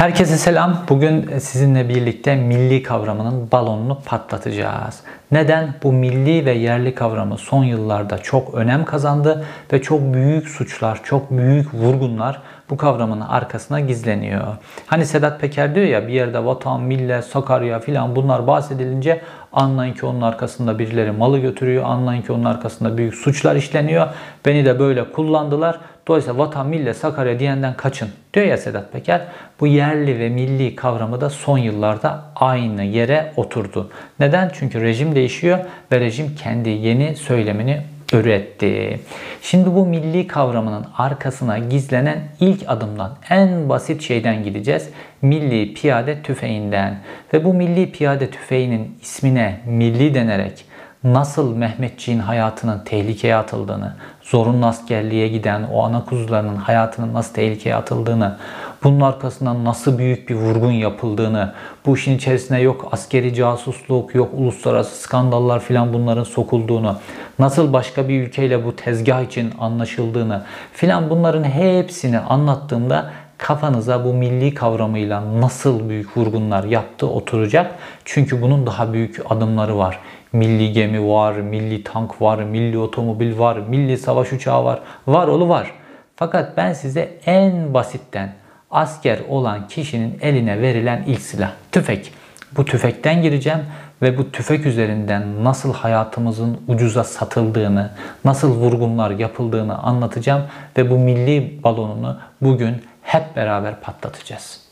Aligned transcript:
Herkese 0.00 0.36
selam. 0.36 0.84
Bugün 0.88 1.38
sizinle 1.38 1.88
birlikte 1.88 2.36
milli 2.36 2.82
kavramının 2.82 3.50
balonunu 3.52 3.98
patlatacağız. 4.04 5.00
Neden? 5.32 5.74
Bu 5.82 5.92
milli 5.92 6.46
ve 6.46 6.52
yerli 6.52 6.94
kavramı 6.94 7.38
son 7.38 7.64
yıllarda 7.64 8.18
çok 8.18 8.54
önem 8.54 8.84
kazandı 8.84 9.44
ve 9.72 9.82
çok 9.82 10.14
büyük 10.14 10.48
suçlar, 10.48 11.00
çok 11.04 11.30
büyük 11.30 11.74
vurgunlar 11.74 12.42
bu 12.70 12.76
kavramın 12.76 13.20
arkasına 13.20 13.80
gizleniyor. 13.80 14.56
Hani 14.86 15.06
Sedat 15.06 15.40
Peker 15.40 15.74
diyor 15.74 15.86
ya 15.86 16.08
bir 16.08 16.12
yerde 16.12 16.44
vatan, 16.44 16.82
millet, 16.82 17.24
Sakarya 17.24 17.80
filan 17.80 18.16
bunlar 18.16 18.46
bahsedilince 18.46 19.20
anlayın 19.52 19.94
ki 19.94 20.06
onun 20.06 20.20
arkasında 20.20 20.78
birileri 20.78 21.10
malı 21.10 21.38
götürüyor. 21.38 21.84
Anlayın 21.84 22.22
ki 22.22 22.32
onun 22.32 22.44
arkasında 22.44 22.98
büyük 22.98 23.14
suçlar 23.14 23.56
işleniyor. 23.56 24.06
Beni 24.46 24.64
de 24.64 24.78
böyle 24.78 25.12
kullandılar. 25.12 25.80
Dolayısıyla 26.08 26.38
vatan, 26.38 26.66
millet, 26.66 26.96
Sakarya 26.96 27.38
diyenden 27.38 27.74
kaçın 27.74 28.08
diyor 28.34 28.46
ya 28.46 28.56
Sedat 28.56 28.92
Peker. 28.92 29.26
Bu 29.60 29.66
yerli 29.66 30.18
ve 30.18 30.28
milli 30.28 30.76
kavramı 30.76 31.20
da 31.20 31.30
son 31.30 31.58
yıllarda 31.58 32.24
aynı 32.36 32.82
yere 32.82 33.32
oturdu. 33.36 33.90
Neden? 34.20 34.50
Çünkü 34.54 34.80
rejim 34.80 35.14
değişiyor 35.14 35.58
ve 35.92 36.00
rejim 36.00 36.34
kendi 36.34 36.68
yeni 36.68 37.16
söylemini 37.16 37.82
üretti. 38.12 39.00
Şimdi 39.42 39.74
bu 39.74 39.86
milli 39.86 40.26
kavramının 40.26 40.86
arkasına 40.98 41.58
gizlenen 41.58 42.18
ilk 42.40 42.64
adımdan, 42.66 43.16
en 43.30 43.68
basit 43.68 44.02
şeyden 44.02 44.44
gideceğiz. 44.44 44.88
Milli 45.22 45.74
piyade 45.74 46.22
tüfeğinden. 46.22 46.98
Ve 47.32 47.44
bu 47.44 47.54
milli 47.54 47.92
piyade 47.92 48.30
tüfeğinin 48.30 48.98
ismine 49.02 49.60
milli 49.66 50.14
denerek 50.14 50.64
nasıl 51.04 51.56
Mehmetçiğin 51.56 52.18
hayatının 52.18 52.84
tehlikeye 52.84 53.36
atıldığını, 53.36 53.96
zorunlu 54.30 54.66
askerliğe 54.66 55.28
giden 55.28 55.62
o 55.72 55.82
ana 55.82 56.04
kuzularının 56.04 56.56
hayatının 56.56 57.14
nasıl 57.14 57.34
tehlikeye 57.34 57.74
atıldığını, 57.74 58.36
bunun 58.84 59.00
arkasından 59.00 59.64
nasıl 59.64 59.98
büyük 59.98 60.28
bir 60.28 60.34
vurgun 60.34 60.72
yapıldığını, 60.72 61.52
bu 61.86 61.96
işin 61.96 62.16
içerisine 62.16 62.60
yok 62.60 62.88
askeri 62.92 63.34
casusluk, 63.34 64.14
yok 64.14 64.30
uluslararası 64.34 64.96
skandallar 64.96 65.60
filan 65.60 65.92
bunların 65.92 66.24
sokulduğunu, 66.24 66.96
nasıl 67.38 67.72
başka 67.72 68.08
bir 68.08 68.22
ülkeyle 68.22 68.64
bu 68.64 68.76
tezgah 68.76 69.22
için 69.22 69.52
anlaşıldığını 69.60 70.42
filan 70.72 71.10
bunların 71.10 71.44
hepsini 71.44 72.18
anlattığımda 72.18 73.10
kafanıza 73.38 74.04
bu 74.04 74.14
milli 74.14 74.54
kavramıyla 74.54 75.40
nasıl 75.40 75.88
büyük 75.88 76.16
vurgunlar 76.16 76.64
yaptı 76.64 77.06
oturacak. 77.06 77.74
Çünkü 78.04 78.42
bunun 78.42 78.66
daha 78.66 78.92
büyük 78.92 79.20
adımları 79.30 79.78
var. 79.78 79.98
Milli 80.32 80.72
gemi 80.72 81.08
var, 81.08 81.34
milli 81.34 81.84
tank 81.84 82.22
var, 82.22 82.38
milli 82.38 82.78
otomobil 82.78 83.38
var, 83.38 83.56
milli 83.56 83.98
savaş 83.98 84.32
uçağı 84.32 84.64
var. 84.64 84.80
Var 85.06 85.28
olu 85.28 85.48
var. 85.48 85.72
Fakat 86.16 86.56
ben 86.56 86.72
size 86.72 87.18
en 87.26 87.74
basitten 87.74 88.32
asker 88.70 89.18
olan 89.28 89.68
kişinin 89.68 90.18
eline 90.20 90.62
verilen 90.62 91.04
ilk 91.06 91.20
silah 91.20 91.50
tüfek. 91.72 92.12
Bu 92.56 92.64
tüfekten 92.64 93.22
gireceğim 93.22 93.60
ve 94.02 94.18
bu 94.18 94.30
tüfek 94.30 94.66
üzerinden 94.66 95.44
nasıl 95.44 95.74
hayatımızın 95.74 96.60
ucuza 96.68 97.04
satıldığını, 97.04 97.90
nasıl 98.24 98.50
vurgunlar 98.54 99.10
yapıldığını 99.10 99.78
anlatacağım 99.78 100.42
ve 100.76 100.90
bu 100.90 100.98
milli 100.98 101.62
balonunu 101.64 102.18
bugün 102.40 102.82
hep 103.02 103.36
beraber 103.36 103.80
patlatacağız. 103.80 104.69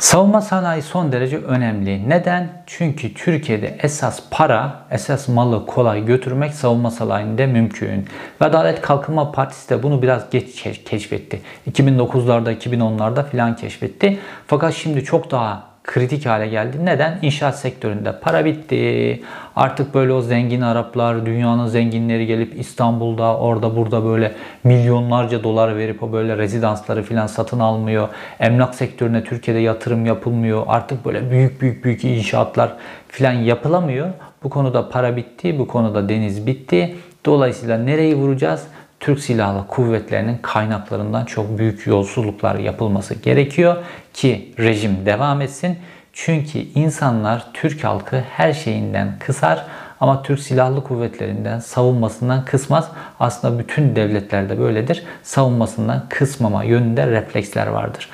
Savunma 0.00 0.40
sanayi 0.40 0.82
son 0.82 1.12
derece 1.12 1.38
önemli. 1.38 2.08
Neden? 2.08 2.48
Çünkü 2.66 3.14
Türkiye'de 3.14 3.78
esas 3.82 4.20
para, 4.30 4.74
esas 4.90 5.28
malı 5.28 5.66
kolay 5.66 6.06
götürmek 6.06 6.54
savunma 6.54 6.90
sanayinde 6.90 7.46
mümkün. 7.46 8.06
Ve 8.40 8.44
Adalet 8.44 8.80
Kalkınma 8.80 9.32
Partisi 9.32 9.70
de 9.70 9.82
bunu 9.82 10.02
biraz 10.02 10.30
geç 10.30 10.62
keşfetti. 10.84 11.40
2009'larda, 11.70 12.56
2010'larda 12.58 13.28
filan 13.28 13.56
keşfetti. 13.56 14.18
Fakat 14.46 14.74
şimdi 14.74 15.04
çok 15.04 15.30
daha 15.30 15.69
kritik 15.84 16.26
hale 16.26 16.48
geldi. 16.48 16.76
Neden? 16.84 17.18
İnşaat 17.22 17.58
sektöründe 17.58 18.20
para 18.20 18.44
bitti. 18.44 19.22
Artık 19.56 19.94
böyle 19.94 20.12
o 20.12 20.20
zengin 20.20 20.60
Araplar, 20.60 21.26
dünyanın 21.26 21.66
zenginleri 21.66 22.26
gelip 22.26 22.60
İstanbul'da, 22.60 23.36
orada 23.36 23.76
burada 23.76 24.04
böyle 24.04 24.32
milyonlarca 24.64 25.42
dolar 25.42 25.76
verip 25.76 26.02
o 26.02 26.12
böyle 26.12 26.38
rezidansları 26.38 27.02
filan 27.02 27.26
satın 27.26 27.58
almıyor. 27.58 28.08
Emlak 28.40 28.74
sektörüne 28.74 29.24
Türkiye'de 29.24 29.60
yatırım 29.60 30.06
yapılmıyor. 30.06 30.64
Artık 30.66 31.04
böyle 31.04 31.30
büyük 31.30 31.60
büyük 31.60 31.84
büyük 31.84 32.04
inşaatlar 32.04 32.76
filan 33.08 33.32
yapılamıyor. 33.32 34.08
Bu 34.42 34.50
konuda 34.50 34.88
para 34.88 35.16
bitti, 35.16 35.58
bu 35.58 35.68
konuda 35.68 36.08
deniz 36.08 36.46
bitti. 36.46 36.96
Dolayısıyla 37.26 37.78
nereyi 37.78 38.16
vuracağız? 38.16 38.66
Türk 39.00 39.20
Silahlı 39.20 39.66
Kuvvetleri'nin 39.66 40.38
kaynaklarından 40.42 41.24
çok 41.24 41.58
büyük 41.58 41.86
yolsuzluklar 41.86 42.54
yapılması 42.54 43.14
gerekiyor 43.14 43.76
ki 44.14 44.54
rejim 44.58 45.06
devam 45.06 45.40
etsin. 45.40 45.78
Çünkü 46.12 46.58
insanlar 46.58 47.46
Türk 47.54 47.84
halkı 47.84 48.24
her 48.30 48.52
şeyinden 48.52 49.12
kısar 49.18 49.66
ama 50.00 50.22
Türk 50.22 50.40
Silahlı 50.40 50.84
Kuvvetleri'nden 50.84 51.58
savunmasından 51.58 52.44
kısmaz. 52.44 52.88
Aslında 53.20 53.58
bütün 53.58 53.96
devletlerde 53.96 54.58
böyledir. 54.58 55.02
Savunmasından 55.22 56.04
kısmama 56.08 56.64
yönünde 56.64 57.06
refleksler 57.06 57.66
vardır. 57.66 58.08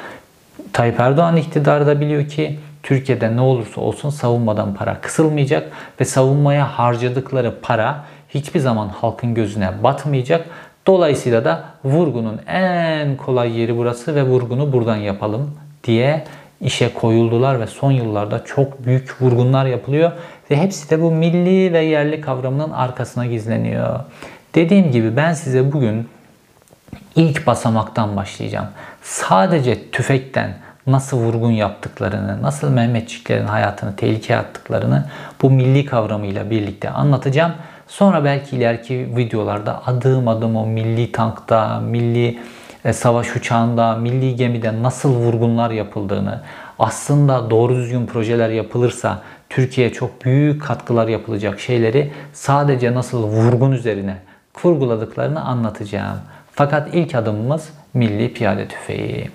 Tayyip 0.72 1.00
Erdoğan 1.00 1.36
iktidarı 1.36 1.86
da 1.86 2.00
biliyor 2.00 2.28
ki 2.28 2.58
Türkiye'de 2.82 3.36
ne 3.36 3.40
olursa 3.40 3.80
olsun 3.80 4.10
savunmadan 4.10 4.74
para 4.74 5.00
kısılmayacak 5.00 5.68
ve 6.00 6.04
savunmaya 6.04 6.78
harcadıkları 6.78 7.60
para 7.62 8.04
hiçbir 8.28 8.60
zaman 8.60 8.88
halkın 8.88 9.34
gözüne 9.34 9.82
batmayacak. 9.82 10.46
Dolayısıyla 10.86 11.44
da 11.44 11.64
vurgunun 11.84 12.40
en 12.46 13.16
kolay 13.16 13.58
yeri 13.60 13.76
burası 13.76 14.14
ve 14.14 14.22
vurgunu 14.22 14.72
buradan 14.72 14.96
yapalım 14.96 15.50
diye 15.84 16.24
işe 16.60 16.94
koyuldular 16.94 17.60
ve 17.60 17.66
son 17.66 17.92
yıllarda 17.92 18.44
çok 18.44 18.86
büyük 18.86 19.22
vurgunlar 19.22 19.66
yapılıyor 19.66 20.12
ve 20.50 20.56
hepsi 20.56 20.90
de 20.90 21.02
bu 21.02 21.10
milli 21.10 21.72
ve 21.72 21.80
yerli 21.80 22.20
kavramının 22.20 22.70
arkasına 22.70 23.26
gizleniyor. 23.26 24.00
Dediğim 24.54 24.92
gibi 24.92 25.16
ben 25.16 25.32
size 25.32 25.72
bugün 25.72 26.08
ilk 27.16 27.46
basamaktan 27.46 28.16
başlayacağım. 28.16 28.66
Sadece 29.02 29.90
tüfekten 29.90 30.54
nasıl 30.86 31.18
vurgun 31.18 31.50
yaptıklarını, 31.50 32.42
nasıl 32.42 32.70
Mehmetçiklerin 32.70 33.46
hayatını 33.46 33.96
tehlikeye 33.96 34.38
attıklarını 34.38 35.04
bu 35.42 35.50
milli 35.50 35.86
kavramıyla 35.86 36.50
birlikte 36.50 36.90
anlatacağım. 36.90 37.52
Sonra 37.88 38.24
belki 38.24 38.56
ileriki 38.56 39.08
videolarda 39.16 39.82
adım 39.86 40.28
adım 40.28 40.56
o 40.56 40.66
milli 40.66 41.12
tankta, 41.12 41.80
milli 41.80 42.38
e, 42.84 42.92
savaş 42.92 43.36
uçağında, 43.36 43.96
milli 43.96 44.36
gemide 44.36 44.82
nasıl 44.82 45.14
vurgunlar 45.14 45.70
yapıldığını, 45.70 46.40
aslında 46.78 47.50
doğru 47.50 47.76
düzgün 47.76 48.06
projeler 48.06 48.48
yapılırsa 48.48 49.22
Türkiye'ye 49.50 49.92
çok 49.92 50.24
büyük 50.24 50.62
katkılar 50.62 51.08
yapılacak 51.08 51.60
şeyleri 51.60 52.12
sadece 52.32 52.94
nasıl 52.94 53.22
vurgun 53.22 53.72
üzerine 53.72 54.16
kurguladıklarını 54.52 55.44
anlatacağım. 55.44 56.18
Fakat 56.52 56.94
ilk 56.94 57.14
adımımız 57.14 57.68
Milli 57.94 58.32
Piyade 58.32 58.68
Tüfeği. 58.68 59.30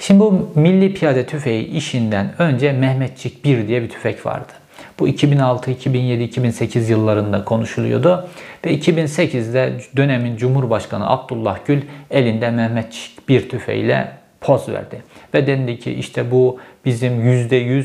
Şimdi 0.00 0.20
bu 0.20 0.50
Milli 0.54 0.94
Piyade 0.94 1.26
Tüfeği 1.26 1.66
işinden 1.66 2.34
önce 2.38 2.72
Mehmetçik 2.72 3.44
1 3.44 3.68
diye 3.68 3.82
bir 3.82 3.88
tüfek 3.88 4.26
vardı. 4.26 4.52
Bu 4.98 5.08
2006, 5.08 5.70
2007, 5.70 6.22
2008 6.22 6.90
yıllarında 6.90 7.44
konuşuluyordu. 7.44 8.28
Ve 8.64 8.74
2008'de 8.74 9.72
dönemin 9.96 10.36
Cumhurbaşkanı 10.36 11.10
Abdullah 11.10 11.58
Gül 11.66 11.82
elinde 12.10 12.50
Mehmetçik 12.50 13.28
bir 13.28 13.48
tüfeğiyle 13.48 14.12
poz 14.40 14.68
verdi. 14.68 15.02
Ve 15.34 15.46
dendi 15.46 15.78
ki 15.78 15.92
işte 15.92 16.30
bu 16.30 16.58
bizim 16.84 17.12
%100 17.20 17.84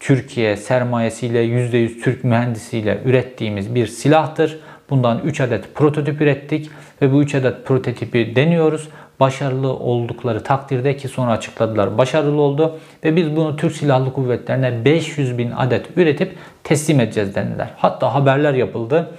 Türkiye 0.00 0.56
sermayesiyle 0.56 1.44
%100 1.44 2.02
Türk 2.02 2.24
mühendisiyle 2.24 2.98
ürettiğimiz 3.04 3.74
bir 3.74 3.86
silahtır. 3.86 4.60
Bundan 4.90 5.20
3 5.24 5.40
adet 5.40 5.74
prototip 5.74 6.20
ürettik 6.20 6.70
ve 7.02 7.12
bu 7.12 7.22
3 7.22 7.34
adet 7.34 7.66
prototipi 7.66 8.36
deniyoruz 8.36 8.88
başarılı 9.20 9.72
oldukları 9.72 10.42
takdirde 10.42 10.96
ki 10.96 11.08
sonra 11.08 11.32
açıkladılar 11.32 11.98
başarılı 11.98 12.40
oldu 12.40 12.78
ve 13.04 13.16
biz 13.16 13.36
bunu 13.36 13.56
Türk 13.56 13.76
Silahlı 13.76 14.12
Kuvvetlerine 14.12 14.84
500 14.84 15.38
bin 15.38 15.50
adet 15.50 15.86
üretip 15.96 16.36
teslim 16.64 17.00
edeceğiz 17.00 17.34
dendiler. 17.34 17.70
Hatta 17.76 18.14
haberler 18.14 18.54
yapıldı. 18.54 19.10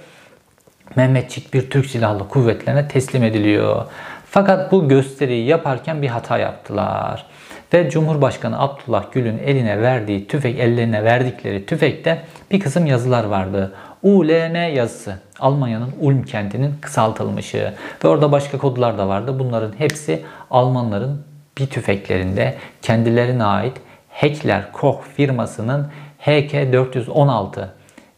Mehmetçik 0.96 1.54
bir 1.54 1.70
Türk 1.70 1.86
Silahlı 1.86 2.28
Kuvvetlerine 2.28 2.88
teslim 2.88 3.24
ediliyor. 3.24 3.84
Fakat 4.30 4.72
bu 4.72 4.88
gösteriyi 4.88 5.46
yaparken 5.46 6.02
bir 6.02 6.08
hata 6.08 6.38
yaptılar. 6.38 7.26
Ve 7.74 7.90
Cumhurbaşkanı 7.90 8.60
Abdullah 8.60 9.12
Gül'ün 9.12 9.38
eline 9.38 9.82
verdiği 9.82 10.26
tüfek, 10.26 10.58
ellerine 10.58 11.04
verdikleri 11.04 11.66
tüfekte 11.66 12.22
bir 12.50 12.60
kısım 12.60 12.86
yazılar 12.86 13.24
vardı. 13.24 13.72
ULM 14.02 14.74
yazısı. 14.74 15.18
Almanya'nın 15.40 15.90
Ulm 16.00 16.22
kentinin 16.22 16.74
kısaltılmışı. 16.80 17.74
Ve 18.04 18.08
orada 18.08 18.32
başka 18.32 18.58
kodlar 18.58 18.98
da 18.98 19.08
vardı. 19.08 19.38
Bunların 19.38 19.72
hepsi 19.78 20.22
Almanların 20.50 21.24
bir 21.58 21.66
tüfeklerinde 21.66 22.54
kendilerine 22.82 23.44
ait 23.44 23.76
Heckler 24.08 24.72
Koch 24.72 24.98
firmasının 25.16 25.86
HK416 26.26 27.66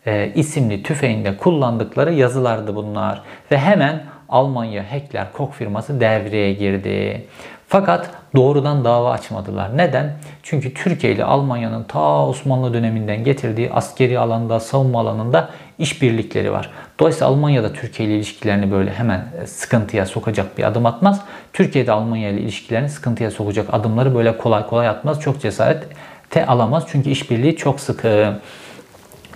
e, 0.07 0.33
isimli 0.35 0.83
tüfeğinde 0.83 1.37
kullandıkları 1.37 2.15
yazılardı 2.15 2.77
bunlar. 2.77 3.23
Ve 3.51 3.59
hemen 3.59 4.03
Almanya 4.29 4.83
Heckler 4.83 5.33
Koch 5.33 5.53
firması 5.53 6.01
devreye 6.01 6.53
girdi. 6.53 7.25
Fakat 7.69 8.11
doğrudan 8.37 8.85
dava 8.85 9.11
açmadılar. 9.11 9.77
Neden? 9.77 10.13
Çünkü 10.43 10.75
Türkiye 10.75 11.13
ile 11.13 11.25
Almanya'nın 11.25 11.85
ta 11.85 12.27
Osmanlı 12.27 12.75
döneminden 12.75 13.25
getirdiği 13.25 13.71
askeri 13.73 14.19
alanda, 14.19 14.61
savunma 14.61 15.01
alanında 15.01 15.51
işbirlikleri 15.79 16.53
var. 16.53 16.71
Dolayısıyla 17.01 17.27
Almanya 17.27 17.63
da 17.63 17.73
Türkiye 17.73 18.09
ile 18.09 18.17
ilişkilerini 18.17 18.73
böyle 18.73 18.91
hemen 18.93 19.27
e, 19.43 19.47
sıkıntıya 19.47 20.07
sokacak 20.07 20.59
bir 20.59 20.65
adım 20.65 20.87
atmaz. 20.87 21.21
Türkiye 21.53 21.87
de 21.87 21.93
Almanya 21.93 22.31
ile 22.31 22.41
ilişkilerini 22.41 22.89
sıkıntıya 22.89 23.31
sokacak 23.31 23.67
adımları 23.73 24.15
böyle 24.15 24.39
kolay 24.39 24.67
kolay 24.67 24.89
atmaz. 24.89 25.21
Çok 25.21 25.41
cesarete 25.41 26.47
alamaz. 26.47 26.85
Çünkü 26.89 27.11
işbirliği 27.11 27.57
çok 27.57 27.81
sıkı. 27.81 28.39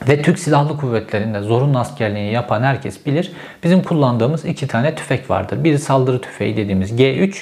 Ve 0.09 0.23
Türk 0.23 0.39
Silahlı 0.39 0.77
Kuvvetleri'nde 0.77 1.41
zorunlu 1.41 1.79
askerliğini 1.79 2.33
yapan 2.33 2.63
herkes 2.63 3.07
bilir. 3.07 3.33
Bizim 3.65 3.83
kullandığımız 3.83 4.45
iki 4.45 4.67
tane 4.67 4.95
tüfek 4.95 5.31
vardır. 5.31 5.65
Biri 5.65 5.79
saldırı 5.79 6.21
tüfeği 6.21 6.57
dediğimiz 6.57 7.01
G3. 7.01 7.35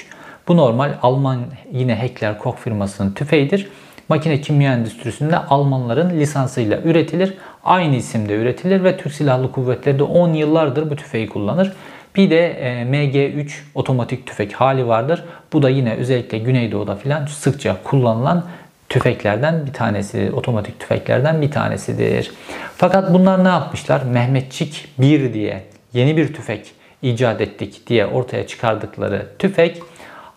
Bu 0.47 0.57
normal 0.57 0.93
Alman 1.01 1.39
yine 1.71 1.95
Heckler 1.95 2.39
Koch 2.39 2.57
firmasının 2.57 3.11
tüfeğidir. 3.11 3.67
Makine 4.09 4.41
kimya 4.41 4.73
endüstrisinde 4.73 5.37
Almanların 5.37 6.19
lisansıyla 6.19 6.81
üretilir. 6.81 7.33
Aynı 7.63 7.95
isimde 7.95 8.35
üretilir 8.35 8.83
ve 8.83 8.97
Türk 8.97 9.13
Silahlı 9.13 9.51
Kuvvetleri 9.51 9.99
de 9.99 10.03
10 10.03 10.33
yıllardır 10.33 10.89
bu 10.89 10.95
tüfeği 10.95 11.29
kullanır. 11.29 11.73
Bir 12.15 12.29
de 12.29 12.47
e, 12.47 12.83
MG3 12.83 13.51
otomatik 13.75 14.27
tüfek 14.27 14.53
hali 14.53 14.87
vardır. 14.87 15.23
Bu 15.53 15.61
da 15.61 15.69
yine 15.69 15.93
özellikle 15.93 16.37
Güneydoğu'da 16.37 16.95
filan 16.95 17.25
sıkça 17.25 17.77
kullanılan 17.83 18.45
tüfeklerden 18.89 19.65
bir 19.65 19.73
tanesi, 19.73 20.31
otomatik 20.33 20.79
tüfeklerden 20.79 21.41
bir 21.41 21.51
tanesidir. 21.51 22.31
Fakat 22.77 23.13
bunlar 23.13 23.43
ne 23.43 23.47
yapmışlar? 23.47 24.03
Mehmetçik 24.03 24.87
1 24.99 25.33
diye 25.33 25.63
yeni 25.93 26.17
bir 26.17 26.33
tüfek 26.33 26.71
icat 27.01 27.41
ettik 27.41 27.87
diye 27.87 28.05
ortaya 28.05 28.47
çıkardıkları 28.47 29.27
tüfek 29.39 29.81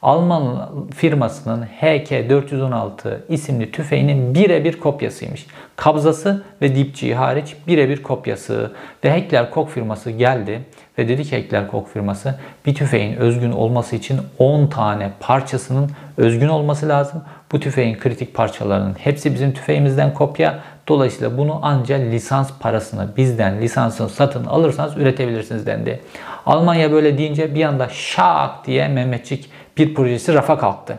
Alman 0.03 0.69
firmasının 0.97 1.67
HK416 1.81 3.19
isimli 3.29 3.73
tüfeğinin 3.73 4.35
birebir 4.35 4.81
kopyasıymış. 4.81 5.47
Kabzası 5.77 6.43
ve 6.63 6.77
dipçiği 6.77 7.15
hariç 7.15 7.57
birebir 7.67 8.03
kopyası. 8.03 8.73
Ve 9.05 9.13
Heckler 9.13 9.51
Koch 9.51 9.71
firması 9.71 10.11
geldi 10.11 10.61
ve 10.99 11.09
dedi 11.09 11.25
ki 11.25 11.37
Heckler 11.37 11.69
Koch 11.69 11.89
firması 11.93 12.39
bir 12.67 12.75
tüfeğin 12.75 13.17
özgün 13.17 13.53
olması 13.53 13.97
için 13.97 14.21
10 14.39 14.67
tane 14.67 15.11
parçasının 15.21 15.91
özgün 16.17 16.49
olması 16.49 16.89
lazım. 16.89 17.23
Bu 17.53 17.61
tüfeğin 17.61 17.99
kritik 17.99 18.35
parçalarının 18.35 18.95
hepsi 18.99 19.35
bizim 19.35 19.53
tüfeğimizden 19.53 20.15
kopya. 20.15 20.59
Dolayısıyla 20.89 21.39
bunu 21.39 21.59
ancak 21.63 22.01
lisans 22.01 22.51
parasını 22.61 23.09
bizden 23.17 23.61
lisansını 23.61 24.09
satın 24.09 24.45
alırsanız 24.45 24.97
üretebilirsiniz 24.97 25.67
dendi. 25.67 26.01
Almanya 26.47 26.93
böyle 26.93 27.19
deyince 27.19 27.55
bir 27.55 27.65
anda 27.65 27.89
şak 27.89 28.67
diye 28.67 28.89
Mehmetçik 28.89 29.51
bir 29.81 29.95
projesi 29.95 30.35
rafa 30.35 30.59
kalktı. 30.59 30.99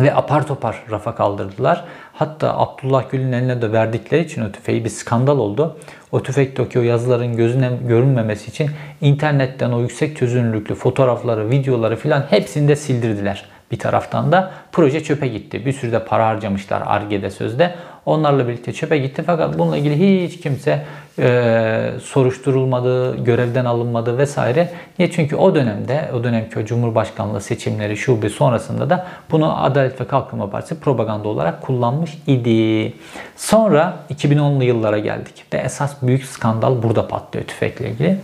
Ve 0.00 0.14
apar 0.14 0.46
topar 0.46 0.82
rafa 0.90 1.14
kaldırdılar. 1.14 1.84
Hatta 2.12 2.58
Abdullah 2.58 3.10
Gül'ün 3.10 3.32
eline 3.32 3.62
de 3.62 3.72
verdikleri 3.72 4.24
için 4.24 4.42
o 4.42 4.52
tüfeği 4.52 4.84
bir 4.84 4.90
skandal 4.90 5.38
oldu. 5.38 5.78
O 6.12 6.22
tüfekteki 6.22 6.78
o 6.78 6.82
yazıların 6.82 7.36
gözüne 7.36 7.70
görünmemesi 7.88 8.50
için 8.50 8.70
internetten 9.00 9.72
o 9.72 9.80
yüksek 9.80 10.16
çözünürlüklü 10.16 10.74
fotoğrafları, 10.74 11.50
videoları 11.50 11.96
filan 11.96 12.24
hepsini 12.30 12.68
de 12.68 12.76
sildirdiler. 12.76 13.44
Bir 13.70 13.78
taraftan 13.78 14.32
da 14.32 14.50
proje 14.72 15.02
çöpe 15.02 15.28
gitti. 15.28 15.66
Bir 15.66 15.72
sürü 15.72 15.92
de 15.92 16.04
para 16.04 16.26
harcamışlar 16.26 16.82
Arge'de 16.86 17.30
sözde. 17.30 17.74
Onlarla 18.06 18.48
birlikte 18.48 18.72
çöpe 18.72 18.98
gitti 18.98 19.22
fakat 19.26 19.58
bununla 19.58 19.76
ilgili 19.76 20.24
hiç 20.24 20.40
kimse 20.40 20.84
e, 21.18 21.90
soruşturulmadı, 22.02 23.24
görevden 23.24 23.64
alınmadı 23.64 24.18
vesaire. 24.18 24.70
Niye? 24.98 25.10
Çünkü 25.10 25.36
o 25.36 25.54
dönemde, 25.54 26.10
o 26.14 26.24
dönemki 26.24 26.58
o 26.58 26.64
Cumhurbaşkanlığı 26.64 27.40
seçimleri 27.40 27.96
şube 27.96 28.28
sonrasında 28.28 28.90
da 28.90 29.06
bunu 29.30 29.64
Adalet 29.64 30.00
ve 30.00 30.04
Kalkınma 30.04 30.50
Partisi 30.50 30.80
propaganda 30.80 31.28
olarak 31.28 31.62
kullanmış 31.62 32.18
idi. 32.26 32.92
Sonra 33.36 33.96
2010'lu 34.14 34.64
yıllara 34.64 34.98
geldik 34.98 35.44
ve 35.54 35.58
esas 35.58 36.02
büyük 36.02 36.24
skandal 36.24 36.82
burada 36.82 37.08
patlıyor 37.08 37.46
tüfekle 37.46 37.90
ilgili. 37.90 38.18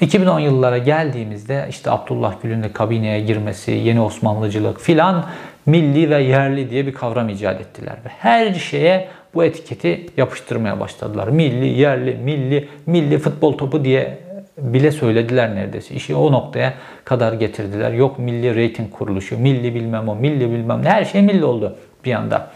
2010 0.00 0.40
yıllara 0.40 0.78
geldiğimizde 0.78 1.66
işte 1.70 1.90
Abdullah 1.90 2.34
Gül'ün 2.42 2.62
de 2.62 2.72
kabineye 2.72 3.20
girmesi, 3.20 3.70
yeni 3.70 4.00
Osmanlıcılık 4.00 4.80
filan 4.80 5.24
milli 5.66 6.10
ve 6.10 6.22
yerli 6.22 6.70
diye 6.70 6.86
bir 6.86 6.94
kavram 6.94 7.28
icat 7.28 7.60
ettiler 7.60 7.94
ve 8.04 8.08
her 8.08 8.54
şeye 8.54 9.08
bu 9.36 9.44
etiketi 9.44 10.06
yapıştırmaya 10.16 10.80
başladılar. 10.80 11.28
Milli, 11.28 11.66
yerli, 11.66 12.14
milli, 12.14 12.68
milli 12.86 13.18
futbol 13.18 13.58
topu 13.58 13.84
diye 13.84 14.18
bile 14.58 14.90
söylediler 14.90 15.54
neredeyse. 15.54 15.94
İşi 15.94 16.14
o 16.14 16.32
noktaya 16.32 16.74
kadar 17.04 17.32
getirdiler. 17.32 17.92
Yok 17.92 18.18
milli 18.18 18.54
reyting 18.54 18.90
kuruluşu, 18.90 19.38
milli 19.38 19.74
bilmem 19.74 20.08
o, 20.08 20.14
milli 20.14 20.50
bilmem 20.50 20.84
ne 20.84 20.88
her 20.88 21.04
şey 21.04 21.22
milli 21.22 21.44
oldu 21.44 21.76
bir 22.04 22.12
anda. 22.12 22.50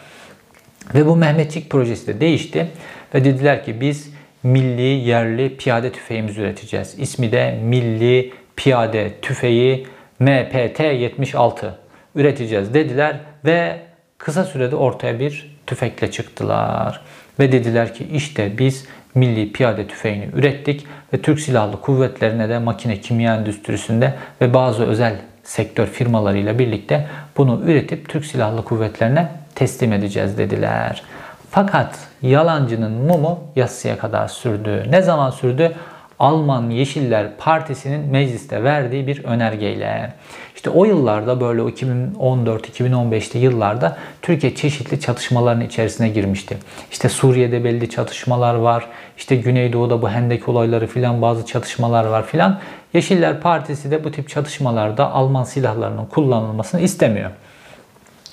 Ve 0.94 1.06
bu 1.06 1.16
Mehmetçik 1.16 1.70
projesi 1.70 2.06
de 2.06 2.20
değişti 2.20 2.66
ve 3.14 3.24
dediler 3.24 3.64
ki 3.64 3.80
biz 3.80 4.12
milli 4.42 4.82
yerli 4.82 5.56
piyade 5.56 5.92
tüfeğimizi 5.92 6.40
üreteceğiz. 6.40 6.94
İsmi 6.98 7.32
de 7.32 7.58
Milli 7.64 8.32
Piyade 8.56 9.10
Tüfeği 9.22 9.86
MPT-76 10.20 11.70
üreteceğiz 12.14 12.74
dediler 12.74 13.16
ve 13.44 13.78
kısa 14.18 14.44
sürede 14.44 14.76
ortaya 14.76 15.20
bir 15.20 15.59
tüfekle 15.70 16.10
çıktılar. 16.10 17.00
Ve 17.38 17.52
dediler 17.52 17.94
ki 17.94 18.08
işte 18.12 18.58
biz 18.58 18.86
milli 19.14 19.52
piyade 19.52 19.86
tüfeğini 19.86 20.28
ürettik 20.34 20.86
ve 21.12 21.22
Türk 21.22 21.40
Silahlı 21.40 21.80
Kuvvetlerine 21.80 22.48
de 22.48 22.58
makine 22.58 23.00
kimya 23.00 23.36
endüstrisinde 23.36 24.14
ve 24.40 24.54
bazı 24.54 24.84
özel 24.84 25.16
sektör 25.44 25.86
firmalarıyla 25.86 26.58
birlikte 26.58 27.06
bunu 27.36 27.60
üretip 27.64 28.08
Türk 28.08 28.24
Silahlı 28.24 28.64
Kuvvetlerine 28.64 29.28
teslim 29.54 29.92
edeceğiz 29.92 30.38
dediler. 30.38 31.02
Fakat 31.50 31.98
yalancının 32.22 32.92
mumu 32.92 33.40
yassıya 33.56 33.98
kadar 33.98 34.28
sürdü. 34.28 34.86
Ne 34.90 35.02
zaman 35.02 35.30
sürdü? 35.30 35.72
Alman 36.18 36.70
Yeşiller 36.70 37.26
Partisi'nin 37.38 38.10
mecliste 38.10 38.64
verdiği 38.64 39.06
bir 39.06 39.24
önergeyle. 39.24 40.12
İşte 40.60 40.70
o 40.70 40.84
yıllarda 40.84 41.40
böyle 41.40 41.62
2014-2015'li 41.62 43.38
yıllarda 43.38 43.96
Türkiye 44.22 44.54
çeşitli 44.54 45.00
çatışmaların 45.00 45.60
içerisine 45.60 46.08
girmişti. 46.08 46.56
İşte 46.92 47.08
Suriye'de 47.08 47.64
belli 47.64 47.90
çatışmalar 47.90 48.54
var. 48.54 48.86
İşte 49.16 49.36
Güneydoğu'da 49.36 50.02
bu 50.02 50.10
hendek 50.10 50.48
olayları 50.48 50.86
filan 50.86 51.22
bazı 51.22 51.46
çatışmalar 51.46 52.04
var 52.04 52.26
filan. 52.26 52.60
Yeşiller 52.94 53.40
Partisi 53.40 53.90
de 53.90 54.04
bu 54.04 54.12
tip 54.12 54.28
çatışmalarda 54.28 55.10
Alman 55.10 55.44
silahlarının 55.44 56.06
kullanılmasını 56.06 56.80
istemiyor. 56.80 57.30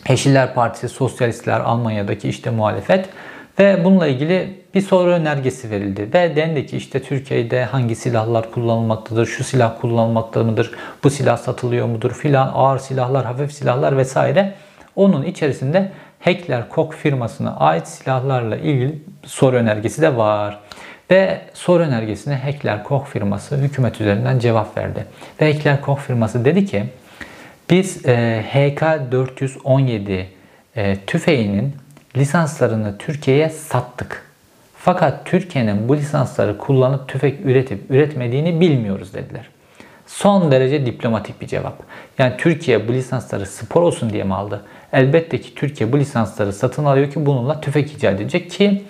Yeşiller 0.09 0.53
Partisi, 0.53 0.89
Sosyalistler, 0.89 1.59
Almanya'daki 1.59 2.29
işte 2.29 2.49
muhalefet 2.49 3.09
ve 3.59 3.83
bununla 3.83 4.07
ilgili 4.07 4.53
bir 4.73 4.81
soru 4.81 5.09
önergesi 5.09 5.69
verildi. 5.71 6.09
Ve 6.13 6.35
dendi 6.35 6.65
ki 6.65 6.77
işte 6.77 7.01
Türkiye'de 7.01 7.65
hangi 7.65 7.95
silahlar 7.95 8.51
kullanılmaktadır, 8.51 9.25
şu 9.25 9.43
silah 9.43 9.81
kullanılmakta 9.81 10.43
mıdır, 10.43 10.71
bu 11.03 11.09
silah 11.09 11.37
satılıyor 11.37 11.87
mudur 11.87 12.11
filan, 12.11 12.51
ağır 12.53 12.79
silahlar, 12.79 13.25
hafif 13.25 13.53
silahlar 13.53 13.97
vesaire. 13.97 14.53
Onun 14.95 15.23
içerisinde 15.23 15.91
Heckler 16.19 16.69
Koch 16.69 16.95
firmasına 16.95 17.55
ait 17.55 17.87
silahlarla 17.87 18.57
ilgili 18.57 19.01
soru 19.25 19.55
önergesi 19.55 20.01
de 20.01 20.17
var. 20.17 20.59
Ve 21.11 21.41
soru 21.53 21.83
önergesine 21.83 22.35
Heckler 22.35 22.83
Koch 22.83 23.05
firması 23.05 23.55
hükümet 23.55 24.01
üzerinden 24.01 24.39
cevap 24.39 24.77
verdi. 24.77 25.05
Ve 25.41 25.53
Heckler 25.53 25.81
Koch 25.81 25.99
firması 25.99 26.45
dedi 26.45 26.65
ki 26.65 26.83
biz 27.69 28.05
e, 28.05 28.43
HK417 28.53 30.23
e, 30.75 30.95
tüfeğinin 31.07 31.75
lisanslarını 32.19 32.97
Türkiye'ye 32.97 33.49
sattık. 33.49 34.27
Fakat 34.77 35.25
Türkiye'nin 35.25 35.89
bu 35.89 35.97
lisansları 35.97 36.57
kullanıp 36.57 37.07
tüfek 37.07 37.45
üretip 37.45 37.91
üretmediğini 37.91 38.61
bilmiyoruz 38.61 39.13
dediler. 39.13 39.49
Son 40.07 40.51
derece 40.51 40.85
diplomatik 40.85 41.41
bir 41.41 41.47
cevap. 41.47 41.83
Yani 42.17 42.33
Türkiye 42.37 42.87
bu 42.87 42.93
lisansları 42.93 43.45
spor 43.45 43.81
olsun 43.81 44.09
diye 44.09 44.23
mi 44.23 44.33
aldı? 44.33 44.65
Elbette 44.93 45.41
ki 45.41 45.55
Türkiye 45.55 45.91
bu 45.91 45.99
lisansları 45.99 46.53
satın 46.53 46.85
alıyor 46.85 47.11
ki 47.11 47.25
bununla 47.25 47.61
tüfek 47.61 47.93
icat 47.93 48.21
edecek 48.21 48.51
ki 48.51 48.83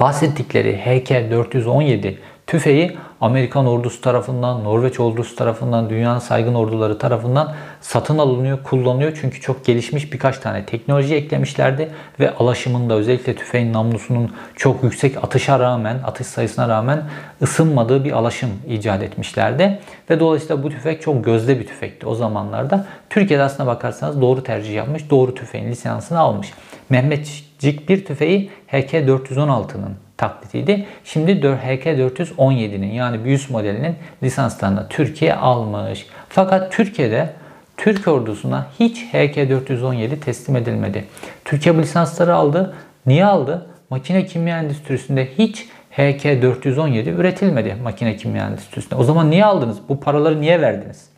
bahsettikleri 0.00 0.80
HK417 0.86 2.14
tüfeği 2.46 2.96
Amerikan 3.20 3.66
ordusu 3.66 4.00
tarafından, 4.00 4.64
Norveç 4.64 5.00
ordusu 5.00 5.36
tarafından, 5.36 5.90
dünyanın 5.90 6.18
saygın 6.18 6.54
orduları 6.54 6.98
tarafından 6.98 7.54
satın 7.80 8.18
alınıyor, 8.18 8.62
kullanılıyor. 8.62 9.18
Çünkü 9.20 9.40
çok 9.40 9.64
gelişmiş 9.64 10.12
birkaç 10.12 10.38
tane 10.38 10.66
teknoloji 10.66 11.14
eklemişlerdi 11.14 11.88
ve 12.20 12.34
alaşımında 12.34 12.94
özellikle 12.94 13.34
tüfeğin 13.34 13.72
namlusunun 13.72 14.34
çok 14.56 14.82
yüksek 14.82 15.24
atışa 15.24 15.58
rağmen, 15.58 15.98
atış 16.04 16.26
sayısına 16.26 16.68
rağmen 16.68 17.02
ısınmadığı 17.42 18.04
bir 18.04 18.12
alaşım 18.12 18.50
icat 18.68 19.02
etmişlerdi. 19.02 19.80
Ve 20.10 20.20
dolayısıyla 20.20 20.62
bu 20.62 20.70
tüfek 20.70 21.02
çok 21.02 21.24
gözde 21.24 21.60
bir 21.60 21.66
tüfekti 21.66 22.06
o 22.06 22.14
zamanlarda. 22.14 22.86
Türkiye'de 23.10 23.42
aslına 23.42 23.66
bakarsanız 23.66 24.20
doğru 24.20 24.42
tercih 24.42 24.74
yapmış, 24.74 25.10
doğru 25.10 25.34
tüfeğin 25.34 25.68
lisansını 25.68 26.18
almış. 26.18 26.52
Mehmetçik 26.90 27.88
bir 27.88 28.04
tüfeği 28.04 28.50
HK416'nın 28.72 29.96
taklitiydi. 30.16 30.86
Şimdi 31.04 31.30
HK417'nin 31.30 32.92
yani 32.92 33.24
bir 33.24 33.46
modelinin 33.50 33.96
lisanslarını 34.22 34.88
Türkiye 34.88 35.34
almış. 35.34 36.06
Fakat 36.28 36.72
Türkiye'de 36.72 37.30
Türk 37.78 38.08
ordusuna 38.08 38.66
hiç 38.80 39.04
HK417 39.12 40.20
teslim 40.20 40.56
edilmedi. 40.56 41.04
Türkiye 41.44 41.76
bu 41.76 41.82
lisansları 41.82 42.34
aldı. 42.34 42.74
Niye 43.06 43.24
aldı? 43.24 43.66
Makine 43.90 44.26
kimya 44.26 44.58
endüstrisinde 44.58 45.28
hiç 45.38 45.66
HK417 45.96 47.10
üretilmedi 47.10 47.76
makine 47.82 48.16
kimya 48.16 48.46
endüstrisinde. 48.46 48.94
O 48.94 49.04
zaman 49.04 49.30
niye 49.30 49.44
aldınız? 49.44 49.78
Bu 49.88 50.00
paraları 50.00 50.40
niye 50.40 50.60
verdiniz? 50.60 51.08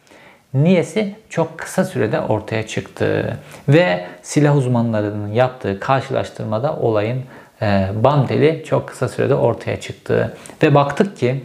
Niyesi 0.55 1.15
çok 1.29 1.59
kısa 1.59 1.85
sürede 1.85 2.21
ortaya 2.21 2.67
çıktı. 2.67 3.39
Ve 3.69 4.07
silah 4.23 4.57
uzmanlarının 4.57 5.33
yaptığı 5.33 5.81
karşılaştırmada 5.81 6.77
olayın 6.77 7.23
e, 7.63 7.89
bam 7.95 8.27
çok 8.67 8.89
kısa 8.89 9.09
sürede 9.09 9.35
ortaya 9.35 9.81
çıktı. 9.81 10.37
Ve 10.63 10.75
baktık 10.75 11.17
ki 11.17 11.45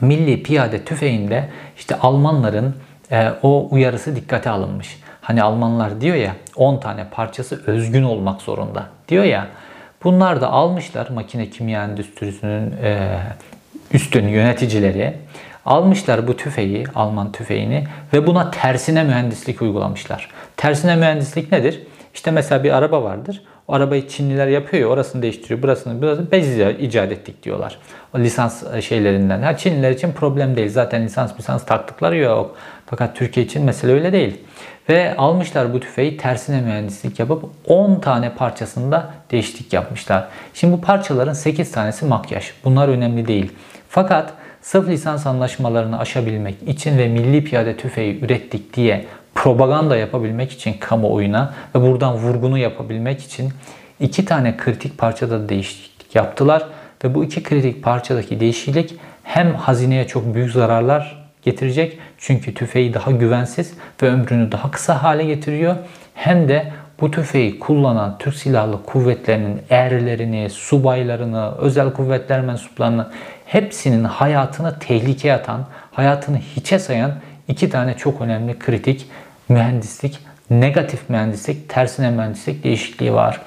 milli 0.00 0.42
piyade 0.42 0.84
tüfeğinde 0.84 1.48
işte 1.76 1.94
Almanların 1.98 2.74
o 3.42 3.68
uyarısı 3.70 4.16
dikkate 4.16 4.50
alınmış. 4.50 5.00
Hani 5.20 5.42
Almanlar 5.42 6.00
diyor 6.00 6.16
ya 6.16 6.32
10 6.56 6.80
tane 6.80 7.04
parçası 7.10 7.62
özgün 7.66 8.02
olmak 8.02 8.42
zorunda 8.42 8.86
diyor 9.08 9.24
ya. 9.24 9.46
Bunlar 10.04 10.40
da 10.40 10.50
almışlar 10.50 11.08
makine 11.08 11.50
kimya 11.50 11.84
endüstrisinin 11.84 12.72
e, 12.82 13.18
üstün 13.92 14.28
yöneticileri. 14.28 15.16
Almışlar 15.66 16.28
bu 16.28 16.36
tüfeği, 16.36 16.84
Alman 16.94 17.32
tüfeğini 17.32 17.84
ve 18.12 18.26
buna 18.26 18.50
tersine 18.50 19.04
mühendislik 19.04 19.62
uygulamışlar. 19.62 20.28
Tersine 20.56 20.96
mühendislik 20.96 21.52
nedir? 21.52 21.82
İşte 22.14 22.30
mesela 22.30 22.64
bir 22.64 22.76
araba 22.76 23.02
vardır. 23.02 23.42
O 23.68 23.74
arabayı 23.74 24.08
Çinliler 24.08 24.46
yapıyor 24.46 24.82
ya 24.82 24.88
orasını 24.88 25.22
değiştiriyor, 25.22 25.62
burasını 25.62 26.02
burasını 26.02 26.32
biz 26.32 26.58
icat 26.58 27.12
ettik 27.12 27.42
diyorlar. 27.42 27.78
O 28.14 28.18
lisans 28.18 28.62
e, 28.74 28.82
şeylerinden. 28.82 29.42
Ha 29.42 29.56
Çinliler 29.56 29.90
için 29.90 30.12
problem 30.12 30.56
değil. 30.56 30.68
Zaten 30.68 31.04
lisans 31.04 31.38
lisans 31.38 31.66
taktıkları 31.66 32.16
yok. 32.16 32.56
Fakat 32.86 33.16
Türkiye 33.16 33.46
için 33.46 33.64
mesele 33.64 33.92
öyle 33.92 34.12
değil. 34.12 34.40
Ve 34.88 35.16
almışlar 35.16 35.72
bu 35.72 35.80
tüfeği 35.80 36.16
tersine 36.16 36.60
mühendislik 36.60 37.18
yapıp 37.18 37.44
10 37.66 38.00
tane 38.00 38.34
parçasında 38.34 39.10
değişiklik 39.30 39.72
yapmışlar. 39.72 40.28
Şimdi 40.54 40.72
bu 40.72 40.80
parçaların 40.80 41.32
8 41.32 41.72
tanesi 41.72 42.04
makyaj. 42.04 42.50
Bunlar 42.64 42.88
önemli 42.88 43.28
değil. 43.28 43.52
Fakat 43.88 44.32
sırf 44.62 44.88
lisans 44.88 45.26
anlaşmalarını 45.26 45.98
aşabilmek 45.98 46.62
için 46.66 46.98
ve 46.98 47.08
milli 47.08 47.44
piyade 47.44 47.76
tüfeği 47.76 48.24
ürettik 48.24 48.74
diye 48.74 49.04
propaganda 49.34 49.96
yapabilmek 49.96 50.52
için 50.52 50.72
kamuoyuna 50.72 51.54
ve 51.74 51.80
buradan 51.80 52.14
vurgunu 52.14 52.58
yapabilmek 52.58 53.20
için 53.20 53.52
iki 54.00 54.24
tane 54.24 54.56
kritik 54.56 54.98
parçada 54.98 55.48
değişiklik 55.48 56.14
yaptılar. 56.14 56.62
Ve 57.04 57.14
bu 57.14 57.24
iki 57.24 57.42
kritik 57.42 57.82
parçadaki 57.82 58.40
değişiklik 58.40 58.94
hem 59.22 59.54
hazineye 59.54 60.06
çok 60.06 60.34
büyük 60.34 60.52
zararlar 60.52 61.22
getirecek 61.42 61.98
çünkü 62.18 62.54
tüfeği 62.54 62.94
daha 62.94 63.10
güvensiz 63.10 63.74
ve 64.02 64.08
ömrünü 64.08 64.52
daha 64.52 64.70
kısa 64.70 65.02
hale 65.02 65.24
getiriyor. 65.24 65.76
Hem 66.14 66.48
de 66.48 66.72
bu 67.00 67.10
tüfeği 67.10 67.58
kullanan 67.58 68.18
Türk 68.18 68.34
Silahlı 68.34 68.82
Kuvvetleri'nin 68.82 69.62
erlerini, 69.70 70.50
subaylarını, 70.50 71.52
özel 71.58 71.92
kuvvetler 71.92 72.40
mensuplarını 72.40 73.06
hepsinin 73.46 74.04
hayatını 74.04 74.78
tehlikeye 74.78 75.34
atan, 75.34 75.66
hayatını 75.92 76.38
hiçe 76.38 76.78
sayan 76.78 77.12
iki 77.52 77.70
tane 77.70 77.96
çok 77.96 78.20
önemli 78.20 78.58
kritik 78.58 79.06
mühendislik, 79.48 80.18
negatif 80.50 81.10
mühendislik, 81.10 81.68
tersine 81.68 82.10
mühendislik 82.10 82.64
değişikliği 82.64 83.14
var. 83.14 83.40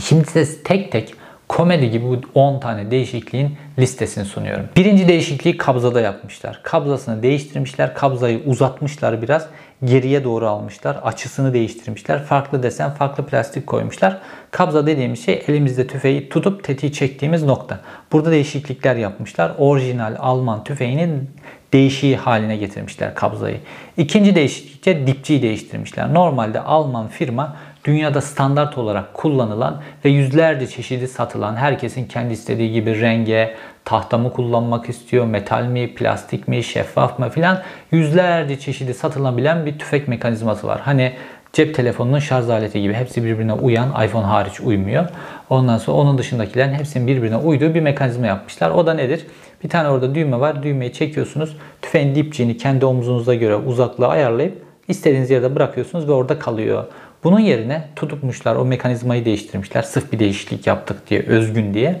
Şimdi 0.00 0.30
size 0.30 0.62
tek 0.62 0.92
tek 0.92 1.14
komedi 1.48 1.90
gibi 1.90 2.04
bu 2.04 2.20
10 2.34 2.60
tane 2.60 2.90
değişikliğin 2.90 3.56
listesini 3.78 4.24
sunuyorum. 4.24 4.68
Birinci 4.76 5.08
değişikliği 5.08 5.56
kabzada 5.56 6.00
yapmışlar. 6.00 6.60
Kabzasını 6.62 7.22
değiştirmişler. 7.22 7.94
Kabzayı 7.94 8.42
uzatmışlar 8.46 9.22
biraz. 9.22 9.46
Geriye 9.84 10.24
doğru 10.24 10.48
almışlar. 10.48 10.96
Açısını 11.02 11.54
değiştirmişler. 11.54 12.22
Farklı 12.22 12.62
desen 12.62 12.90
farklı 12.90 13.26
plastik 13.26 13.66
koymuşlar. 13.66 14.18
Kabza 14.50 14.86
dediğimiz 14.86 15.24
şey 15.24 15.44
elimizde 15.48 15.86
tüfeği 15.86 16.28
tutup 16.28 16.64
tetiği 16.64 16.92
çektiğimiz 16.92 17.42
nokta. 17.42 17.80
Burada 18.12 18.30
değişiklikler 18.30 18.96
yapmışlar. 18.96 19.52
Orijinal 19.58 20.16
Alman 20.18 20.64
tüfeğinin 20.64 21.30
değişiği 21.74 22.16
haline 22.16 22.56
getirmişler 22.56 23.14
kabzayı. 23.14 23.56
İkinci 23.96 24.34
değişiklikte 24.34 25.06
dipçiyi 25.06 25.42
değiştirmişler. 25.42 26.14
Normalde 26.14 26.60
Alman 26.60 27.08
firma 27.08 27.56
dünyada 27.84 28.20
standart 28.20 28.78
olarak 28.78 29.14
kullanılan 29.14 29.82
ve 30.04 30.08
yüzlerce 30.10 30.66
çeşidi 30.66 31.08
satılan 31.08 31.56
herkesin 31.56 32.04
kendi 32.04 32.32
istediği 32.32 32.72
gibi 32.72 33.00
renge, 33.00 33.54
tahta 33.84 34.18
mı 34.18 34.32
kullanmak 34.32 34.88
istiyor, 34.88 35.26
metal 35.26 35.62
mi, 35.62 35.94
plastik 35.94 36.48
mi, 36.48 36.62
şeffaf 36.62 37.18
mı 37.18 37.30
filan 37.30 37.62
yüzlerce 37.92 38.58
çeşidi 38.58 38.94
satılabilen 38.94 39.66
bir 39.66 39.78
tüfek 39.78 40.08
mekanizması 40.08 40.66
var. 40.66 40.80
Hani 40.84 41.12
cep 41.52 41.74
telefonunun 41.74 42.18
şarj 42.18 42.48
aleti 42.48 42.82
gibi 42.82 42.94
hepsi 42.94 43.24
birbirine 43.24 43.52
uyan 43.52 44.04
iPhone 44.06 44.24
hariç 44.24 44.60
uymuyor. 44.60 45.08
Ondan 45.50 45.78
sonra 45.78 45.96
onun 45.96 46.18
dışındakilerin 46.18 46.74
hepsinin 46.74 47.06
birbirine 47.06 47.36
uyduğu 47.36 47.74
bir 47.74 47.80
mekanizma 47.80 48.26
yapmışlar. 48.26 48.70
O 48.70 48.86
da 48.86 48.94
nedir? 48.94 49.26
Bir 49.64 49.68
tane 49.68 49.88
orada 49.88 50.14
düğme 50.14 50.40
var. 50.40 50.62
Düğmeyi 50.62 50.92
çekiyorsunuz. 50.92 51.56
Tüfeğin 51.82 52.14
dipçiğini 52.14 52.56
kendi 52.56 52.86
omuzunuza 52.86 53.34
göre 53.34 53.56
uzaklığı 53.56 54.08
ayarlayıp 54.08 54.62
istediğiniz 54.88 55.30
yerde 55.30 55.56
bırakıyorsunuz 55.56 56.08
ve 56.08 56.12
orada 56.12 56.38
kalıyor. 56.38 56.84
Bunun 57.24 57.40
yerine 57.40 57.88
tutupmuşlar 57.96 58.56
o 58.56 58.64
mekanizmayı 58.64 59.24
değiştirmişler. 59.24 59.82
Sırf 59.82 60.12
bir 60.12 60.18
değişiklik 60.18 60.66
yaptık 60.66 61.10
diye, 61.10 61.22
özgün 61.22 61.74
diye. 61.74 62.00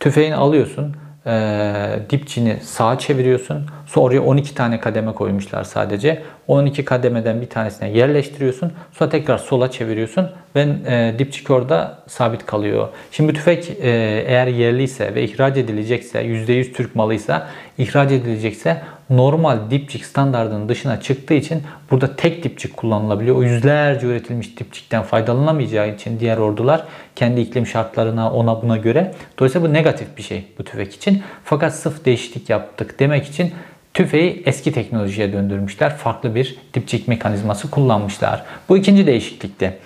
Tüfeğini 0.00 0.36
alıyorsun, 0.36 0.96
e, 1.28 2.00
dipçini 2.10 2.56
sağa 2.62 2.98
çeviriyorsun. 2.98 3.66
Sonra 3.86 4.04
oraya 4.04 4.20
12 4.20 4.54
tane 4.54 4.80
kademe 4.80 5.12
koymuşlar 5.12 5.64
sadece. 5.64 6.22
12 6.48 6.84
kademeden 6.84 7.40
bir 7.40 7.48
tanesine 7.48 7.90
yerleştiriyorsun. 7.90 8.72
Sonra 8.92 9.10
tekrar 9.10 9.38
sola 9.38 9.70
çeviriyorsun 9.70 10.30
ve 10.56 10.66
e, 10.86 11.14
dipçik 11.18 11.50
orada 11.50 11.98
sabit 12.06 12.46
kalıyor. 12.46 12.88
Şimdi 13.12 13.32
tüfek 13.32 13.70
e, 13.70 13.88
eğer 14.26 14.46
yerliyse 14.46 15.14
ve 15.14 15.24
ihraç 15.24 15.56
edilecekse, 15.56 16.22
%100 16.22 16.72
Türk 16.72 16.96
malıysa 16.96 17.48
ihraç 17.78 18.12
edilecekse 18.12 18.82
normal 19.10 19.70
dipçik 19.70 20.04
standartının 20.04 20.68
dışına 20.68 21.00
çıktığı 21.00 21.34
için 21.34 21.62
burada 21.90 22.16
tek 22.16 22.44
dipçik 22.44 22.76
kullanılabiliyor. 22.76 23.36
O 23.36 23.42
yüzlerce 23.42 24.06
üretilmiş 24.06 24.58
dipçikten 24.58 25.02
faydalanamayacağı 25.02 25.94
için 25.94 26.20
diğer 26.20 26.36
ordular 26.38 26.84
kendi 27.16 27.40
iklim 27.40 27.66
şartlarına 27.66 28.32
ona 28.32 28.62
buna 28.62 28.76
göre. 28.76 29.14
Dolayısıyla 29.38 29.68
bu 29.68 29.72
negatif 29.72 30.16
bir 30.16 30.22
şey 30.22 30.44
bu 30.58 30.64
tüfek 30.64 30.94
için. 30.94 31.22
Fakat 31.44 31.74
sırf 31.74 32.04
değişiklik 32.04 32.50
yaptık 32.50 33.00
demek 33.00 33.26
için 33.26 33.52
tüfeği 33.94 34.42
eski 34.46 34.72
teknolojiye 34.72 35.32
döndürmüşler. 35.32 35.96
Farklı 35.96 36.34
bir 36.34 36.58
dipçik 36.74 37.08
mekanizması 37.08 37.70
kullanmışlar. 37.70 38.44
Bu 38.68 38.76
ikinci 38.76 39.06
değişiklikte. 39.06 39.78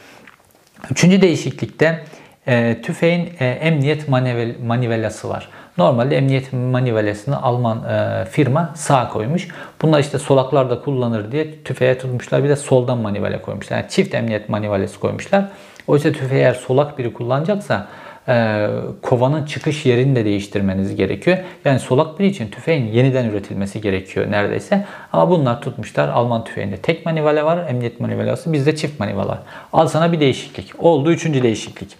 Üçüncü 0.90 1.20
değişiklikte 1.20 2.04
e, 2.46 2.82
tüfeğin 2.82 3.30
e, 3.40 3.46
emniyet 3.46 4.08
manivel, 4.08 4.54
manivelası 4.66 5.28
var. 5.28 5.48
Normalde 5.78 6.16
emniyet 6.16 6.52
manivelasını 6.52 7.42
Alman 7.42 7.84
e, 7.84 8.24
firma 8.24 8.72
sağ 8.74 9.08
koymuş. 9.08 9.48
Bunlar 9.82 10.00
işte 10.00 10.18
solaklarda 10.18 10.80
kullanır 10.80 11.32
diye 11.32 11.62
tüfeğe 11.64 11.98
tutmuşlar. 11.98 12.44
Bir 12.44 12.48
de 12.48 12.56
soldan 12.56 12.98
manivele 12.98 13.42
koymuşlar. 13.42 13.76
Yani 13.76 13.88
çift 13.88 14.14
emniyet 14.14 14.48
manivelası 14.48 15.00
koymuşlar. 15.00 15.44
Oysa 15.86 16.12
tüfeği 16.12 16.40
eğer 16.40 16.54
solak 16.54 16.98
biri 16.98 17.12
kullanacaksa 17.12 17.88
e, 18.28 18.66
kovanın 19.02 19.46
çıkış 19.46 19.86
yerini 19.86 20.16
de 20.16 20.24
değiştirmeniz 20.24 20.96
gerekiyor. 20.96 21.38
Yani 21.64 21.78
solak 21.78 22.18
biri 22.18 22.26
için 22.26 22.48
tüfeğin 22.48 22.86
yeniden 22.86 23.24
üretilmesi 23.24 23.80
gerekiyor 23.80 24.30
neredeyse. 24.30 24.84
Ama 25.12 25.30
bunlar 25.30 25.60
tutmuşlar. 25.60 26.08
Alman 26.08 26.44
tüfeğinde 26.44 26.76
tek 26.76 27.06
manivele 27.06 27.44
var. 27.44 27.68
Emniyet 27.68 28.00
manivelası. 28.00 28.52
Bizde 28.52 28.76
çift 28.76 29.00
manivela. 29.00 29.42
Al 29.72 29.86
sana 29.86 30.12
bir 30.12 30.20
değişiklik. 30.20 30.72
Oldu 30.78 31.12
üçüncü 31.12 31.42
değişiklik. 31.42 31.96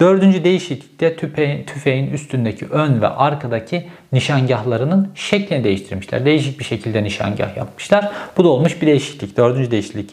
Dördüncü 0.00 0.44
değişiklikte 0.44 1.16
tüfeğin, 1.16 1.64
tüfeğin 1.64 2.10
üstündeki 2.10 2.66
ön 2.66 3.00
ve 3.00 3.08
arkadaki 3.08 3.88
nişangahlarının 4.12 5.08
şeklini 5.14 5.64
değiştirmişler. 5.64 6.24
Değişik 6.24 6.60
bir 6.60 6.64
şekilde 6.64 7.04
nişangah 7.04 7.56
yapmışlar. 7.56 8.10
Bu 8.36 8.44
da 8.44 8.48
olmuş 8.48 8.82
bir 8.82 8.86
değişiklik. 8.86 9.36
Dördüncü 9.36 9.70
değişiklik. 9.70 10.10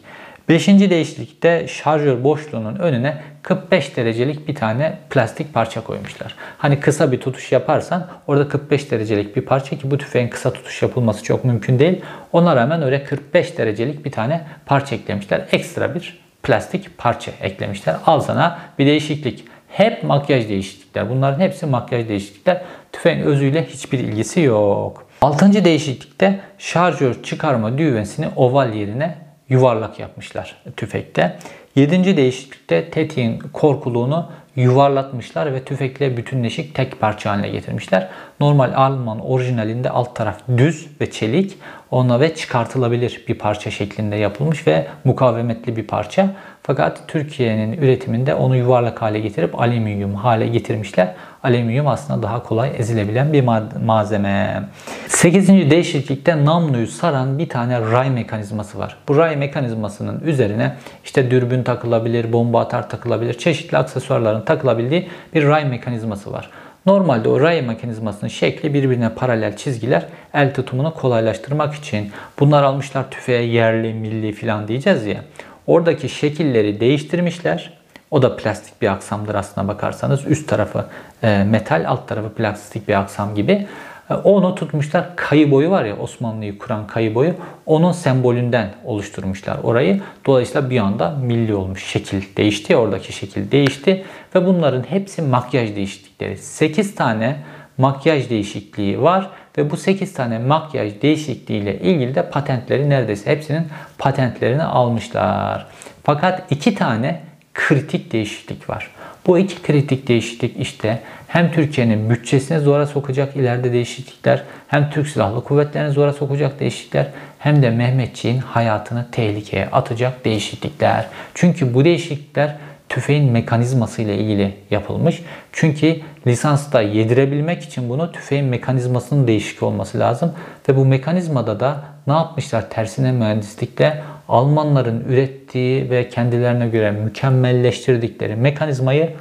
Beşinci 0.50 0.90
değişiklikte 0.90 1.68
şarjör 1.68 2.24
boşluğunun 2.24 2.76
önüne 2.76 3.24
45 3.44 3.98
derecelik 3.98 4.48
bir 4.48 4.56
tane 4.56 5.00
plastik 5.10 5.54
parça 5.54 5.84
koymuşlar. 5.84 6.36
Hani 6.58 6.80
kısa 6.80 7.12
bir 7.12 7.20
tutuş 7.20 7.52
yaparsan 7.52 8.08
orada 8.28 8.48
45 8.48 8.92
derecelik 8.92 9.36
bir 9.36 9.42
parça 9.42 9.78
ki 9.78 9.92
bu 9.92 9.98
tüfeğin 9.98 10.28
kısa 10.28 10.54
tutuş 10.54 10.82
yapılması 10.82 11.24
çok 11.24 11.46
mümkün 11.46 11.80
değil. 11.80 12.02
Ona 12.32 12.56
rağmen 12.56 12.82
öyle 12.82 13.04
45 13.04 13.58
derecelik 13.58 14.06
bir 14.06 14.12
tane 14.12 14.42
parça 14.66 14.96
eklemişler. 14.96 15.46
Ekstra 15.52 15.96
bir 15.96 16.20
plastik 16.44 16.98
parça 16.98 17.32
eklemişler. 17.42 17.96
Al 18.06 18.20
sana 18.20 18.60
bir 18.80 18.86
değişiklik. 18.86 19.46
Hep 19.76 20.04
makyaj 20.04 20.50
değişiklikler. 20.50 21.10
Bunların 21.10 21.40
hepsi 21.40 21.66
makyaj 21.66 22.10
değişiklikler. 22.10 22.62
Tüfeğin 22.92 23.20
özüyle 23.20 23.66
hiçbir 23.66 24.00
ilgisi 24.00 24.42
yok. 24.42 25.08
Altıncı 25.22 25.66
değişiklikte 25.66 26.40
şarjör 26.58 27.24
çıkarma 27.24 27.78
düğmesini 27.78 28.28
oval 28.36 28.74
yerine 28.74 29.16
yuvarlak 29.50 30.00
yapmışlar 30.00 30.56
tüfekte. 30.78 31.38
Yedinci 31.76 32.18
değişiklikte 32.18 32.90
tetiğin 32.90 33.40
korkuluğunu 33.40 34.30
yuvarlatmışlar 34.56 35.54
ve 35.54 35.64
tüfekle 35.64 36.18
bütünleşik 36.18 36.76
tek 36.76 37.00
parça 37.00 37.32
haline 37.32 37.50
getirmişler. 37.50 38.08
Normal 38.40 38.74
Alman 38.76 39.20
orijinalinde 39.20 39.90
alt 39.90 40.16
taraf 40.16 40.40
düz 40.58 40.88
ve 41.02 41.12
çelik 41.12 41.58
ona 41.92 42.20
ve 42.20 42.36
çıkartılabilir 42.36 43.26
bir 43.28 43.38
parça 43.38 43.72
şeklinde 43.72 44.16
yapılmış 44.16 44.68
ve 44.68 44.88
mukavemetli 45.04 45.76
bir 45.76 45.88
parça. 45.88 46.30
Fakat 46.68 47.08
Türkiye'nin 47.08 47.74
üretiminde 47.74 48.34
onu 48.34 48.56
yuvarlak 48.56 49.02
hale 49.02 49.20
getirip 49.20 49.62
alüminyum 49.62 50.16
hale 50.16 50.48
getirmişler. 50.48 51.14
Alüminyum 51.44 51.88
aslında 51.88 52.24
daha 52.24 52.44
kolay 52.44 52.72
ezilebilen 52.78 53.34
bir 53.34 53.44
malzeme. 53.86 54.64
8. 55.08 55.50
değişiklikte 55.50 56.46
namluyu 56.46 56.88
saran 56.88 57.38
bir 57.38 57.50
tane 57.50 57.82
ray 57.82 58.10
mekanizması 58.10 58.80
var. 58.80 58.98
Bu 59.08 59.18
ray 59.18 59.36
mekanizmasının 59.36 60.20
üzerine 60.20 60.76
işte 61.04 61.32
dürbün 61.32 61.64
takılabilir, 61.64 62.34
bomba 62.34 62.62
atar 62.62 62.90
takılabilir, 62.90 63.34
çeşitli 63.34 63.78
aksesuarların 63.78 64.42
takılabildiği 64.42 65.10
bir 65.34 65.48
ray 65.48 65.66
mekanizması 65.66 66.32
var. 66.32 66.50
Normalde 66.86 67.30
o 67.30 67.42
ray 67.42 67.62
mekanizmasının 67.62 68.30
şekli 68.30 68.74
birbirine 68.74 69.10
paralel 69.10 69.58
çizgiler 69.58 70.06
el 70.34 70.54
tutumunu 70.54 70.94
kolaylaştırmak 70.94 71.74
için. 71.74 72.12
Bunlar 72.40 72.64
almışlar 72.64 73.12
tüfeğe 73.12 73.42
yerli, 73.42 73.94
milli 73.94 74.32
filan 74.32 74.68
diyeceğiz 74.68 75.06
ya. 75.06 75.22
Oradaki 75.68 76.10
şekilleri 76.10 76.80
değiştirmişler. 76.80 77.74
O 78.12 78.22
da 78.22 78.36
plastik 78.36 78.82
bir 78.82 78.88
aksamdır 78.88 79.36
aslına 79.36 79.68
bakarsanız. 79.68 80.28
Üst 80.28 80.50
tarafı 80.50 80.86
e, 81.24 81.44
metal, 81.44 81.86
alt 81.88 82.08
tarafı 82.08 82.30
plastik 82.30 82.88
bir 82.88 83.00
aksam 83.00 83.36
gibi. 83.36 83.68
E, 84.10 84.14
onu 84.14 84.56
tutmuşlar. 84.56 85.16
Kayı 85.16 85.52
boyu 85.52 85.70
var 85.70 85.86
ya 85.86 85.98
Osmanlı'yı 85.98 86.58
kuran 86.58 86.88
kayı 86.88 87.16
boyu. 87.16 87.34
Onun 87.66 87.92
sembolünden 87.92 88.74
oluşturmuşlar 88.84 89.58
orayı. 89.64 90.02
Dolayısıyla 90.26 90.70
bir 90.70 90.80
anda 90.80 91.10
milli 91.10 91.56
olmuş. 91.56 91.86
Şekil 91.86 92.22
değişti. 92.38 92.78
Oradaki 92.78 93.14
şekil 93.14 93.52
değişti. 93.52 94.06
Ve 94.36 94.46
bunların 94.46 94.84
hepsi 94.84 95.22
makyaj 95.22 95.76
değişiklikleri. 95.76 96.38
8 96.38 96.96
tane 96.96 97.38
makyaj 97.78 98.30
değişikliği 98.30 99.02
var 99.02 99.30
ve 99.58 99.72
bu 99.72 99.78
8 99.78 100.14
tane 100.14 100.40
makyaj 100.40 101.02
değişikliği 101.02 101.62
ile 101.62 101.80
ilgili 101.80 102.16
de 102.16 102.30
patentleri 102.30 102.90
neredeyse 102.90 103.32
hepsinin 103.32 103.68
patentlerini 103.98 104.64
almışlar. 104.64 105.68
Fakat 106.04 106.52
2 106.52 106.76
tane 106.76 107.22
kritik 107.54 108.12
değişiklik 108.12 108.70
var. 108.70 108.92
Bu 109.28 109.38
iki 109.38 109.62
kritik 109.62 110.08
değişiklik 110.08 110.60
işte 110.60 111.00
hem 111.28 111.52
Türkiye'nin 111.52 112.10
bütçesine 112.10 112.60
zora 112.60 112.88
sokacak 112.88 113.36
ileride 113.36 113.74
değişiklikler, 113.74 114.44
hem 114.68 114.90
Türk 114.90 115.08
Silahlı 115.08 115.44
Kuvvetleri'ne 115.44 115.90
zora 115.90 116.14
sokacak 116.14 116.60
değişiklikler, 116.60 117.08
hem 117.40 117.62
de 117.62 117.70
Mehmetçiğin 117.70 118.38
hayatını 118.38 119.06
tehlikeye 119.12 119.68
atacak 119.68 120.26
değişiklikler. 120.26 121.08
Çünkü 121.34 121.74
bu 121.74 121.86
değişiklikler 121.86 122.56
tüfeğin 122.90 123.32
mekanizması 123.32 124.02
ile 124.02 124.18
ilgili 124.18 124.54
yapılmış. 124.72 125.24
Çünkü 125.52 125.96
lisansta 126.28 126.82
yedirebilmek 126.82 127.64
için 127.64 127.90
bunu 127.90 128.12
tüfeğin 128.12 128.46
mekanizmasının 128.46 129.28
değişik 129.28 129.64
olması 129.64 130.00
lazım. 130.00 130.34
Ve 130.70 130.76
bu 130.76 130.86
mekanizmada 130.86 131.60
da 131.60 131.84
ne 132.08 132.14
yapmışlar 132.14 132.70
tersine 132.70 133.12
mühendislikte 133.12 134.04
Almanların 134.30 135.06
ürettiği 135.10 135.90
ve 135.90 136.10
kendilerine 136.10 136.68
göre 136.68 136.92
mükemmelleştirdikleri 136.92 138.36
mekanizmayı 138.36 139.14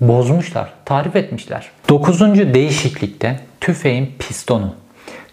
bozmuşlar, 0.00 0.72
tarif 0.84 1.16
etmişler. 1.16 1.70
Dokuzuncu 1.88 2.54
değişiklikte 2.54 3.40
tüfeğin 3.60 4.14
pistonu. 4.18 4.74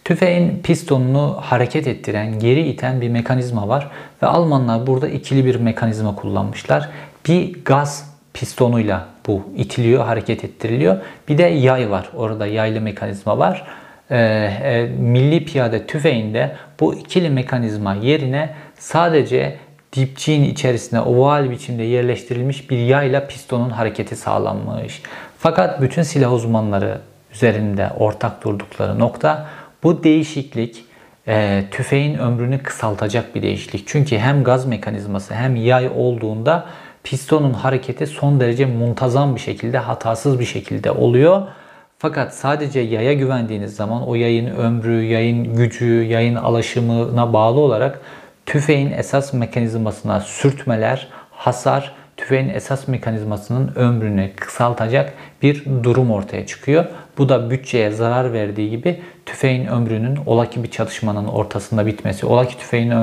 Tüfeğin 0.05 0.59
pistonunu 0.63 1.37
hareket 1.41 1.87
ettiren, 1.87 2.39
geri 2.39 2.67
iten 2.69 3.01
bir 3.01 3.09
mekanizma 3.09 3.67
var 3.67 3.91
ve 4.23 4.27
Almanlar 4.27 4.87
burada 4.87 5.07
ikili 5.09 5.45
bir 5.45 5.55
mekanizma 5.55 6.15
kullanmışlar. 6.15 6.89
Bir 7.29 7.63
gaz 7.65 8.13
pistonuyla 8.33 9.07
bu 9.27 9.43
itiliyor, 9.57 10.05
hareket 10.05 10.43
ettiriliyor. 10.43 10.97
Bir 11.27 11.37
de 11.37 11.43
yay 11.43 11.91
var. 11.91 12.09
Orada 12.15 12.47
yaylı 12.47 12.81
mekanizma 12.81 13.37
var. 13.37 13.67
Ee, 14.11 14.17
e, 14.63 14.85
milli 14.97 15.45
piyade 15.45 15.87
tüfeğinde 15.87 16.55
bu 16.79 16.95
ikili 16.95 17.29
mekanizma 17.29 17.93
yerine 17.93 18.49
sadece 18.79 19.57
dipçiğin 19.93 20.43
içerisine 20.43 21.01
oval 21.01 21.49
biçimde 21.49 21.83
yerleştirilmiş 21.83 22.69
bir 22.69 22.77
yayla 22.77 23.27
pistonun 23.27 23.69
hareketi 23.69 24.15
sağlanmış. 24.15 25.01
Fakat 25.37 25.81
bütün 25.81 26.03
silah 26.03 26.33
uzmanları 26.33 27.01
üzerinde 27.33 27.89
ortak 27.99 28.43
durdukları 28.43 28.99
nokta 28.99 29.47
bu 29.83 30.03
değişiklik 30.03 30.85
e, 31.27 31.63
tüfeğin 31.71 32.17
ömrünü 32.17 32.63
kısaltacak 32.63 33.35
bir 33.35 33.41
değişiklik. 33.41 33.83
Çünkü 33.87 34.17
hem 34.17 34.43
gaz 34.43 34.65
mekanizması 34.65 35.33
hem 35.33 35.55
yay 35.55 35.89
olduğunda 35.95 36.65
pistonun 37.09 37.53
hareketi 37.53 38.07
son 38.07 38.39
derece 38.39 38.65
muntazam 38.65 39.35
bir 39.35 39.39
şekilde, 39.39 39.77
hatasız 39.77 40.39
bir 40.39 40.45
şekilde 40.45 40.91
oluyor. 40.91 41.41
Fakat 41.97 42.35
sadece 42.35 42.79
yaya 42.79 43.13
güvendiğiniz 43.13 43.75
zaman 43.75 44.07
o 44.07 44.15
yayın 44.15 44.55
ömrü, 44.55 45.03
yayın 45.03 45.55
gücü, 45.55 46.03
yayın 46.03 46.35
alaşımına 46.35 47.33
bağlı 47.33 47.59
olarak 47.59 48.01
tüfeğin 48.45 48.91
esas 48.91 49.33
mekanizmasına 49.33 50.19
sürtmeler, 50.19 51.07
hasar, 51.31 51.93
tüfeğin 52.17 52.49
esas 52.49 52.87
mekanizmasının 52.87 53.71
ömrünü 53.75 54.31
kısaltacak 54.35 55.13
bir 55.41 55.65
durum 55.83 56.11
ortaya 56.11 56.45
çıkıyor. 56.45 56.85
Bu 57.17 57.29
da 57.29 57.49
bütçeye 57.49 57.91
zarar 57.91 58.33
verdiği 58.33 58.69
gibi 58.69 59.01
tüfeğin 59.25 59.65
ömrünün 59.67 60.19
ola 60.25 60.49
ki 60.49 60.63
bir 60.63 60.71
çatışmanın 60.71 61.27
ortasında 61.27 61.85
bitmesi, 61.85 62.25
ola 62.25 62.47
ki 62.47 62.57
tüfeğin 62.57 62.93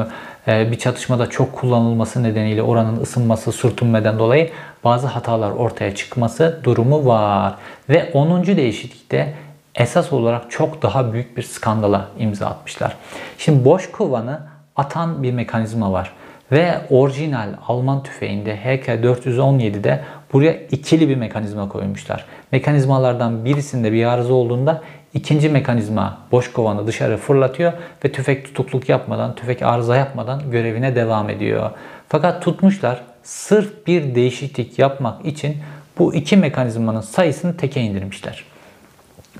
bir 0.46 0.78
çatışmada 0.78 1.30
çok 1.30 1.52
kullanılması 1.52 2.22
nedeniyle 2.22 2.62
oranın 2.62 3.00
ısınması, 3.00 3.52
sürtünmeden 3.52 4.18
dolayı 4.18 4.50
bazı 4.84 5.06
hatalar 5.06 5.50
ortaya 5.50 5.94
çıkması 5.94 6.60
durumu 6.64 7.06
var. 7.06 7.54
Ve 7.88 8.10
10. 8.12 8.46
değişiklikte 8.46 9.34
esas 9.74 10.12
olarak 10.12 10.50
çok 10.50 10.82
daha 10.82 11.12
büyük 11.12 11.36
bir 11.36 11.42
skandala 11.42 12.08
imza 12.18 12.46
atmışlar. 12.46 12.96
Şimdi 13.38 13.64
boş 13.64 13.90
kovanı 13.90 14.40
atan 14.76 15.22
bir 15.22 15.32
mekanizma 15.32 15.92
var. 15.92 16.12
Ve 16.52 16.74
orijinal 16.90 17.48
Alman 17.68 18.02
tüfeğinde 18.02 18.58
HK417'de 18.64 20.04
buraya 20.32 20.52
ikili 20.52 21.08
bir 21.08 21.16
mekanizma 21.16 21.68
koymuşlar. 21.68 22.24
Mekanizmalardan 22.52 23.44
birisinde 23.44 23.92
bir 23.92 24.04
arıza 24.04 24.34
olduğunda 24.34 24.82
ikinci 25.16 25.48
mekanizma 25.48 26.18
boş 26.32 26.52
kovanı 26.52 26.86
dışarı 26.86 27.16
fırlatıyor 27.16 27.72
ve 28.04 28.12
tüfek 28.12 28.44
tutukluk 28.44 28.88
yapmadan, 28.88 29.34
tüfek 29.34 29.62
arıza 29.62 29.96
yapmadan 29.96 30.50
görevine 30.50 30.96
devam 30.96 31.30
ediyor. 31.30 31.70
Fakat 32.08 32.42
tutmuşlar 32.42 33.02
sırf 33.22 33.86
bir 33.86 34.14
değişiklik 34.14 34.78
yapmak 34.78 35.26
için 35.26 35.56
bu 35.98 36.14
iki 36.14 36.36
mekanizmanın 36.36 37.00
sayısını 37.00 37.56
teke 37.56 37.80
indirmişler. 37.80 38.44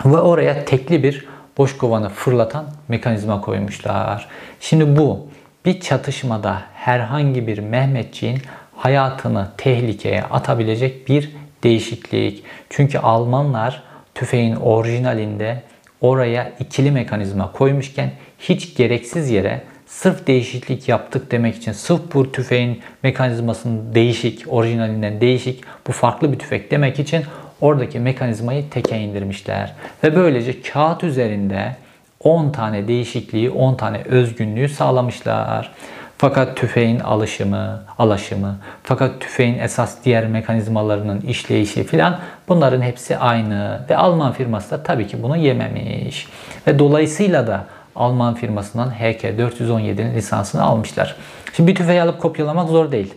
Ve 0.05 0.19
oraya 0.19 0.65
tekli 0.65 1.03
bir 1.03 1.27
boş 1.59 1.77
kovanı 1.77 2.09
fırlatan 2.09 2.65
mekanizma 2.89 3.41
koymuşlar. 3.41 4.29
Şimdi 4.61 4.97
bu 4.97 5.27
bir 5.65 5.81
çatışmada 5.81 6.63
herhangi 6.75 7.47
bir 7.47 7.59
Mehmetçiğin 7.59 8.39
hayatını 8.77 9.49
tehlikeye 9.57 10.23
atabilecek 10.23 11.09
bir 11.09 11.31
değişiklik. 11.63 12.45
Çünkü 12.71 12.99
Almanlar 12.99 13.83
tüfeğin 14.17 14.57
orijinalinde 14.57 15.63
oraya 16.01 16.53
ikili 16.61 16.91
mekanizma 16.91 17.53
koymuşken 17.53 18.11
hiç 18.39 18.77
gereksiz 18.77 19.31
yere 19.31 19.63
sırf 19.87 20.27
değişiklik 20.27 20.89
yaptık 20.89 21.31
demek 21.31 21.57
için 21.57 21.73
sırf 21.73 22.01
bu 22.15 22.33
tüfeğin 22.33 22.81
mekanizmasının 23.03 23.95
değişik, 23.95 24.45
orijinalinden 24.49 25.21
değişik, 25.21 25.65
bu 25.87 25.93
farklı 25.93 26.33
bir 26.33 26.39
tüfek 26.39 26.71
demek 26.71 26.99
için 26.99 27.25
oradaki 27.61 27.99
mekanizmayı 27.99 28.71
teke 28.71 28.99
indirmişler. 28.99 29.75
Ve 30.05 30.17
böylece 30.17 30.63
kağıt 30.63 31.05
üzerinde 31.05 31.77
10 32.21 32.53
tane 32.53 32.89
değişikliği, 32.89 33.51
10 33.51 33.75
tane 33.75 34.03
özgünlüğü 34.03 34.69
sağlamışlar. 34.69 35.73
Fakat 36.19 36.57
tüfeğin 36.57 37.01
alışımı, 37.01 37.83
alaşımı, 37.99 38.57
fakat 38.83 39.21
tüfeğin 39.21 39.59
esas 39.59 39.97
diğer 40.05 40.27
mekanizmalarının 40.27 41.21
işleyişi 41.21 41.85
filan 41.85 42.19
bunların 42.49 42.83
hepsi 42.83 43.19
aynı. 43.19 43.81
Ve 43.91 43.97
Alman 43.97 44.33
firması 44.33 44.71
da 44.71 44.83
tabii 44.83 45.07
ki 45.07 45.23
bunu 45.23 45.37
yememiş. 45.37 46.29
Ve 46.67 46.79
dolayısıyla 46.79 47.47
da 47.47 47.65
Alman 47.97 48.35
firmasından 48.35 48.91
HK417'nin 48.91 50.15
lisansını 50.15 50.63
almışlar. 50.63 51.17
Şimdi 51.53 51.71
bir 51.71 51.75
tüfeği 51.75 52.03
alıp 52.03 52.21
kopyalamak 52.21 52.69
zor 52.69 52.93
değil. 52.93 53.15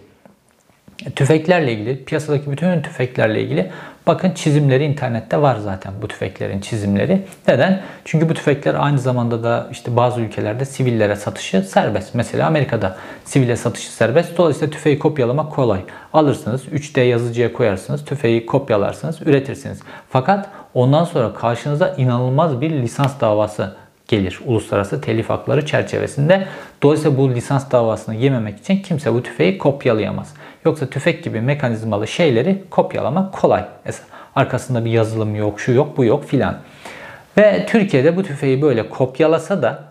Tüfeklerle 1.16 1.74
ilgili, 1.74 2.04
piyasadaki 2.06 2.52
bütün 2.52 2.82
tüfeklerle 2.82 3.42
ilgili 3.42 3.72
bakın 4.08 4.32
çizimleri 4.32 4.84
internette 4.84 5.42
var 5.42 5.56
zaten 5.56 5.94
bu 6.02 6.08
tüfeklerin 6.08 6.62
çizimleri. 6.62 7.22
Neden? 7.48 7.82
Çünkü 8.06 8.30
bu 8.30 8.34
tüfekler 8.34 8.76
aynı 8.76 9.00
zamanda 9.00 9.44
da 9.44 9.68
işte 9.72 9.96
bazı 9.96 10.22
ülkelerde 10.22 10.66
sivillere 10.66 11.16
satışı 11.16 11.62
serbest. 11.62 12.16
Mesela 12.16 12.48
Amerika'da 12.48 12.98
sivile 13.26 13.56
satışı 13.56 13.92
serbest. 13.92 14.38
Dolayısıyla 14.38 14.72
tüfeği 14.72 15.00
kopyalamak 15.00 15.52
kolay. 15.52 15.82
Alırsınız, 16.14 16.66
3D 16.66 17.02
yazıcıya 17.02 17.54
koyarsınız, 17.54 18.06
tüfeği 18.06 18.46
kopyalarsınız, 18.46 19.22
üretirsiniz. 19.22 19.80
Fakat 20.10 20.50
ondan 20.74 21.04
sonra 21.04 21.34
karşınıza 21.34 21.96
inanılmaz 21.98 22.62
bir 22.62 22.72
lisans 22.72 23.20
davası 23.22 23.76
gelir 24.10 24.40
uluslararası 24.46 25.02
telif 25.02 25.30
hakları 25.30 25.66
çerçevesinde. 25.66 26.48
Dolayısıyla 26.84 27.18
bu 27.18 27.30
lisans 27.30 27.72
davasını 27.72 28.16
yememek 28.16 28.60
için 28.60 28.78
kimse 28.78 29.14
bu 29.14 29.24
tüfeği 29.24 29.58
kopyalayamaz. 29.58 30.34
Yoksa 30.66 30.90
tüfek 30.90 31.24
gibi 31.24 31.42
mekanizmalı 31.42 32.08
şeyleri 32.08 32.64
kopyalamak 32.70 33.34
kolay. 33.34 33.66
Mesela 33.86 34.08
arkasında 34.36 34.86
bir 34.86 34.92
yazılım 34.92 35.36
yok, 35.36 35.60
şu 35.60 35.72
yok, 35.72 35.98
bu 35.98 36.06
yok 36.06 36.26
filan. 36.26 36.58
Ve 37.38 37.66
Türkiye'de 37.70 38.16
bu 38.18 38.24
tüfeği 38.24 38.62
böyle 38.62 38.90
kopyalasa 38.90 39.62
da 39.62 39.84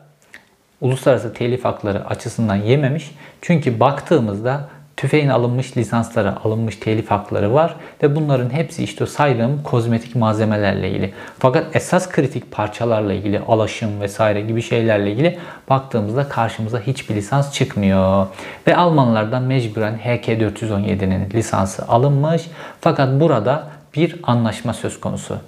uluslararası 0.80 1.34
telif 1.34 1.64
hakları 1.64 2.06
açısından 2.06 2.56
yememiş. 2.56 3.10
Çünkü 3.42 3.80
baktığımızda 3.80 4.68
tüfeğin 4.98 5.28
alınmış 5.28 5.76
lisansları, 5.76 6.34
alınmış 6.44 6.76
telif 6.76 7.10
hakları 7.10 7.54
var 7.54 7.76
ve 8.02 8.16
bunların 8.16 8.50
hepsi 8.50 8.84
işte 8.84 9.06
saydığım 9.06 9.62
kozmetik 9.62 10.16
malzemelerle 10.16 10.90
ilgili. 10.90 11.12
Fakat 11.38 11.76
esas 11.76 12.08
kritik 12.08 12.52
parçalarla 12.52 13.12
ilgili, 13.12 13.40
alaşım 13.40 14.00
vesaire 14.00 14.40
gibi 14.40 14.62
şeylerle 14.62 15.12
ilgili 15.12 15.38
baktığımızda 15.70 16.28
karşımıza 16.28 16.80
hiçbir 16.80 17.14
lisans 17.14 17.52
çıkmıyor. 17.52 18.26
Ve 18.66 18.76
Almanlardan 18.76 19.42
mecburen 19.42 19.98
HK417'nin 20.04 21.30
lisansı 21.30 21.88
alınmış. 21.88 22.42
Fakat 22.80 23.20
burada 23.20 23.68
bir 23.94 24.16
anlaşma 24.22 24.74
söz 24.74 25.00
konusu. 25.00 25.38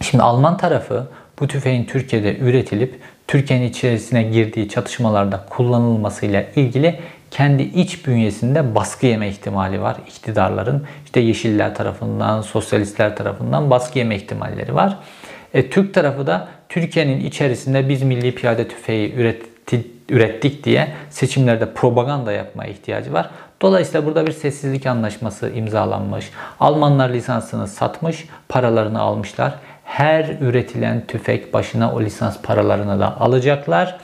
Şimdi 0.00 0.24
Alman 0.24 0.56
tarafı 0.56 1.06
bu 1.40 1.48
tüfeğin 1.48 1.84
Türkiye'de 1.84 2.38
üretilip 2.38 3.00
Türkiye'nin 3.28 3.68
içerisine 3.68 4.22
girdiği 4.22 4.68
çatışmalarda 4.68 5.44
kullanılmasıyla 5.50 6.44
ilgili 6.56 7.00
kendi 7.32 7.62
iç 7.62 8.06
bünyesinde 8.06 8.74
baskı 8.74 9.06
yeme 9.06 9.28
ihtimali 9.28 9.82
var 9.82 9.96
iktidarların. 10.08 10.86
İşte 11.04 11.20
Yeşiller 11.20 11.74
tarafından, 11.74 12.40
Sosyalistler 12.40 13.16
tarafından 13.16 13.70
baskı 13.70 13.98
yeme 13.98 14.16
ihtimalleri 14.16 14.74
var. 14.74 14.96
E, 15.54 15.70
Türk 15.70 15.94
tarafı 15.94 16.26
da 16.26 16.48
Türkiye'nin 16.68 17.24
içerisinde 17.24 17.88
biz 17.88 18.02
milli 18.02 18.34
piyade 18.34 18.68
tüfeği 18.68 19.14
üretti, 19.14 19.86
ürettik 20.08 20.64
diye 20.64 20.88
seçimlerde 21.10 21.74
propaganda 21.74 22.32
yapmaya 22.32 22.70
ihtiyacı 22.70 23.12
var. 23.12 23.30
Dolayısıyla 23.62 24.06
burada 24.06 24.26
bir 24.26 24.32
sessizlik 24.32 24.86
anlaşması 24.86 25.50
imzalanmış. 25.50 26.30
Almanlar 26.60 27.10
lisansını 27.10 27.68
satmış, 27.68 28.24
paralarını 28.48 29.00
almışlar. 29.00 29.54
Her 29.84 30.36
üretilen 30.40 31.06
tüfek 31.06 31.54
başına 31.54 31.92
o 31.92 32.00
lisans 32.00 32.42
paralarını 32.42 33.00
da 33.00 33.20
alacaklar. 33.20 33.98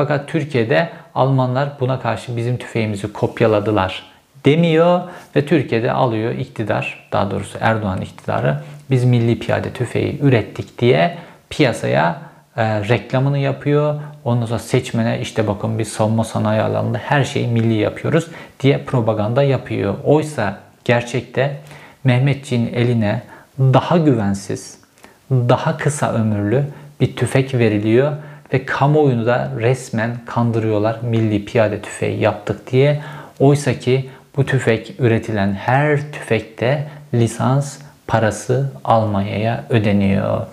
Fakat 0.00 0.28
Türkiye'de 0.28 0.88
Almanlar 1.14 1.68
buna 1.80 2.00
karşı 2.00 2.36
bizim 2.36 2.56
tüfeğimizi 2.56 3.12
kopyaladılar 3.12 4.02
demiyor 4.44 5.00
ve 5.36 5.46
Türkiye'de 5.46 5.92
alıyor 5.92 6.32
iktidar, 6.32 7.08
daha 7.12 7.30
doğrusu 7.30 7.58
Erdoğan 7.60 8.00
iktidarı 8.00 8.60
biz 8.90 9.04
milli 9.04 9.38
piyade 9.38 9.70
tüfeği 9.70 10.20
ürettik 10.20 10.78
diye 10.78 11.18
piyasaya 11.50 12.18
e, 12.56 12.88
reklamını 12.88 13.38
yapıyor. 13.38 14.00
Ondan 14.24 14.46
sonra 14.46 14.58
seçmene 14.58 15.20
işte 15.20 15.46
bakın 15.46 15.78
biz 15.78 15.88
savunma 15.88 16.24
sanayi 16.24 16.62
alanında 16.62 16.98
her 16.98 17.24
şeyi 17.24 17.48
milli 17.48 17.74
yapıyoruz 17.74 18.28
diye 18.60 18.78
propaganda 18.78 19.42
yapıyor. 19.42 19.94
Oysa 20.04 20.58
gerçekte 20.84 21.60
Mehmetçiğin 22.04 22.74
eline 22.74 23.22
daha 23.60 23.96
güvensiz, 23.96 24.78
daha 25.30 25.76
kısa 25.76 26.12
ömürlü 26.12 26.64
bir 27.00 27.16
tüfek 27.16 27.54
veriliyor 27.54 28.12
ve 28.52 28.64
kamuoyunu 28.64 29.26
da 29.26 29.50
resmen 29.58 30.16
kandırıyorlar 30.26 30.98
milli 31.02 31.44
piyade 31.44 31.80
tüfeği 31.80 32.20
yaptık 32.20 32.72
diye. 32.72 33.00
Oysa 33.38 33.78
ki 33.78 34.10
bu 34.36 34.46
tüfek 34.46 34.94
üretilen 34.98 35.52
her 35.52 36.12
tüfekte 36.12 36.88
lisans 37.14 37.78
parası 38.06 38.72
Almanya'ya 38.84 39.64
ödeniyor. 39.70 40.46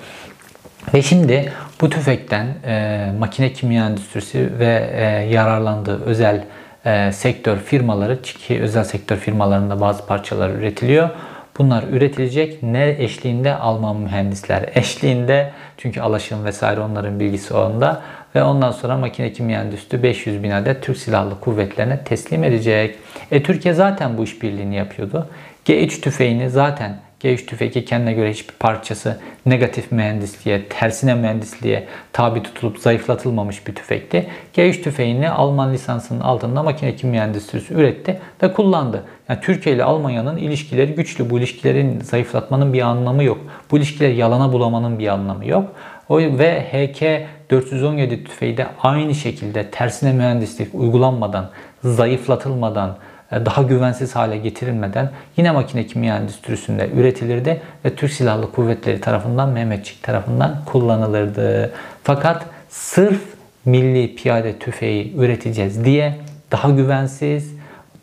Ve 0.94 1.02
şimdi 1.02 1.52
bu 1.82 1.90
tüfekten 1.90 2.48
e, 2.66 3.08
makine 3.20 3.54
kimya 3.54 3.86
endüstrisi 3.86 4.60
ve 4.60 4.90
e, 4.94 5.04
yararlandığı 5.34 6.04
özel 6.06 6.44
e, 6.86 7.12
sektör 7.12 7.58
firmaları 7.58 8.22
ki 8.22 8.62
özel 8.62 8.84
sektör 8.84 9.18
firmalarında 9.18 9.82
bazı 9.82 10.06
parçalar 10.06 10.50
üretiliyor. 10.50 11.10
Bunlar 11.58 11.84
üretilecek 11.84 12.64
ne 12.64 12.96
eşliğinde 13.00 13.56
Alman 13.56 13.96
mühendisler 13.96 14.70
eşliğinde 14.76 15.52
çünkü 15.78 16.02
alaşım 16.02 16.46
vesaire 16.46 16.80
onların 16.80 17.20
bilgisi 17.20 17.54
onda 17.54 18.02
ve 18.36 18.44
ondan 18.44 18.72
sonra 18.72 18.98
makine 18.98 19.34
kimya 19.34 19.62
endüstri 19.62 20.04
500 20.04 20.44
bin 20.44 20.52
adet 20.52 20.84
Türk 20.84 20.98
Silahlı 20.98 21.40
Kuvvetlerine 21.40 22.04
teslim 22.04 22.44
edecek. 22.44 22.96
E 23.32 23.44
Türkiye 23.44 23.74
zaten 23.74 24.18
bu 24.18 24.24
işbirliğini 24.24 24.76
yapıyordu. 24.76 25.28
G3 25.66 26.02
tüfeğini 26.02 26.50
zaten 26.50 27.07
G3 27.24 27.46
tüfeği 27.46 27.86
kendine 27.86 28.14
göre 28.14 28.32
hiçbir 28.32 28.54
parçası 28.54 29.20
negatif 29.46 29.92
mühendisliğe, 29.92 30.70
tersine 30.70 31.16
mühendisliğe 31.16 31.88
tabi 32.14 32.44
tutulup 32.44 32.80
zayıflatılmamış 32.80 33.68
bir 33.68 33.76
tüfekti. 33.76 34.28
G3 34.56 34.82
tüfeğini 34.82 35.30
Alman 35.30 35.74
lisansının 35.74 36.20
altında 36.20 36.64
makine 36.64 36.96
kimya 36.96 37.24
endüstrisi 37.24 37.74
üretti 37.74 38.20
ve 38.44 38.54
kullandı. 38.54 39.04
Yani 39.30 39.40
Türkiye 39.42 39.76
ile 39.76 39.84
Almanya'nın 39.84 40.38
ilişkileri 40.38 40.96
güçlü. 40.96 41.30
Bu 41.30 41.38
ilişkilerin 41.38 42.02
zayıflatmanın 42.02 42.74
bir 42.74 42.82
anlamı 42.82 43.24
yok. 43.24 43.38
Bu 43.72 43.78
ilişkileri 43.78 44.16
yalana 44.16 44.54
bulamanın 44.54 45.00
bir 45.00 45.08
anlamı 45.08 45.46
yok. 45.46 45.72
O 46.10 46.20
ve 46.20 46.62
HK 46.62 47.28
417 47.52 48.24
tüfeği 48.24 48.58
de 48.58 48.68
aynı 48.84 49.16
şekilde 49.16 49.72
tersine 49.72 50.14
mühendislik 50.14 50.76
uygulanmadan, 50.76 51.50
zayıflatılmadan, 51.84 52.98
daha 53.32 53.62
güvensiz 53.62 54.16
hale 54.16 54.38
getirilmeden 54.38 55.12
yine 55.38 55.52
makine 55.52 55.88
kimya 55.88 56.18
endüstrisinde 56.18 56.90
üretilirdi 56.96 57.62
ve 57.86 57.96
Türk 57.96 58.12
Silahlı 58.12 58.52
Kuvvetleri 58.52 59.02
tarafından 59.02 59.50
Mehmetçik 59.50 60.04
tarafından 60.04 60.56
kullanılırdı. 60.66 61.72
Fakat 62.04 62.46
sırf 62.70 63.22
milli 63.66 64.16
piyade 64.16 64.60
tüfeği 64.60 65.16
üreteceğiz 65.16 65.86
diye 65.86 66.16
daha 66.52 66.70
güvensiz, 66.70 67.56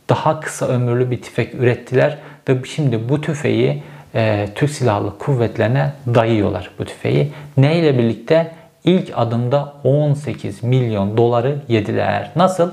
daha 0.08 0.40
kısa 0.40 0.66
ömürlü 0.66 1.10
bir 1.10 1.22
tüfek 1.22 1.54
ürettiler 1.54 2.18
ve 2.48 2.64
şimdi 2.64 3.08
bu 3.08 3.20
tüfeği 3.20 3.82
e, 4.14 4.48
Türk 4.54 4.70
Silahlı 4.70 5.18
Kuvvetlerine 5.18 5.92
dayıyorlar 6.14 6.70
bu 6.78 6.84
tüfeği. 6.84 7.32
Ne 7.56 7.78
ile 7.78 7.98
birlikte? 7.98 8.52
İlk 8.84 9.12
adımda 9.16 9.74
18 9.84 10.62
milyon 10.62 11.16
doları 11.16 11.58
yediler. 11.68 12.30
Nasıl? 12.36 12.70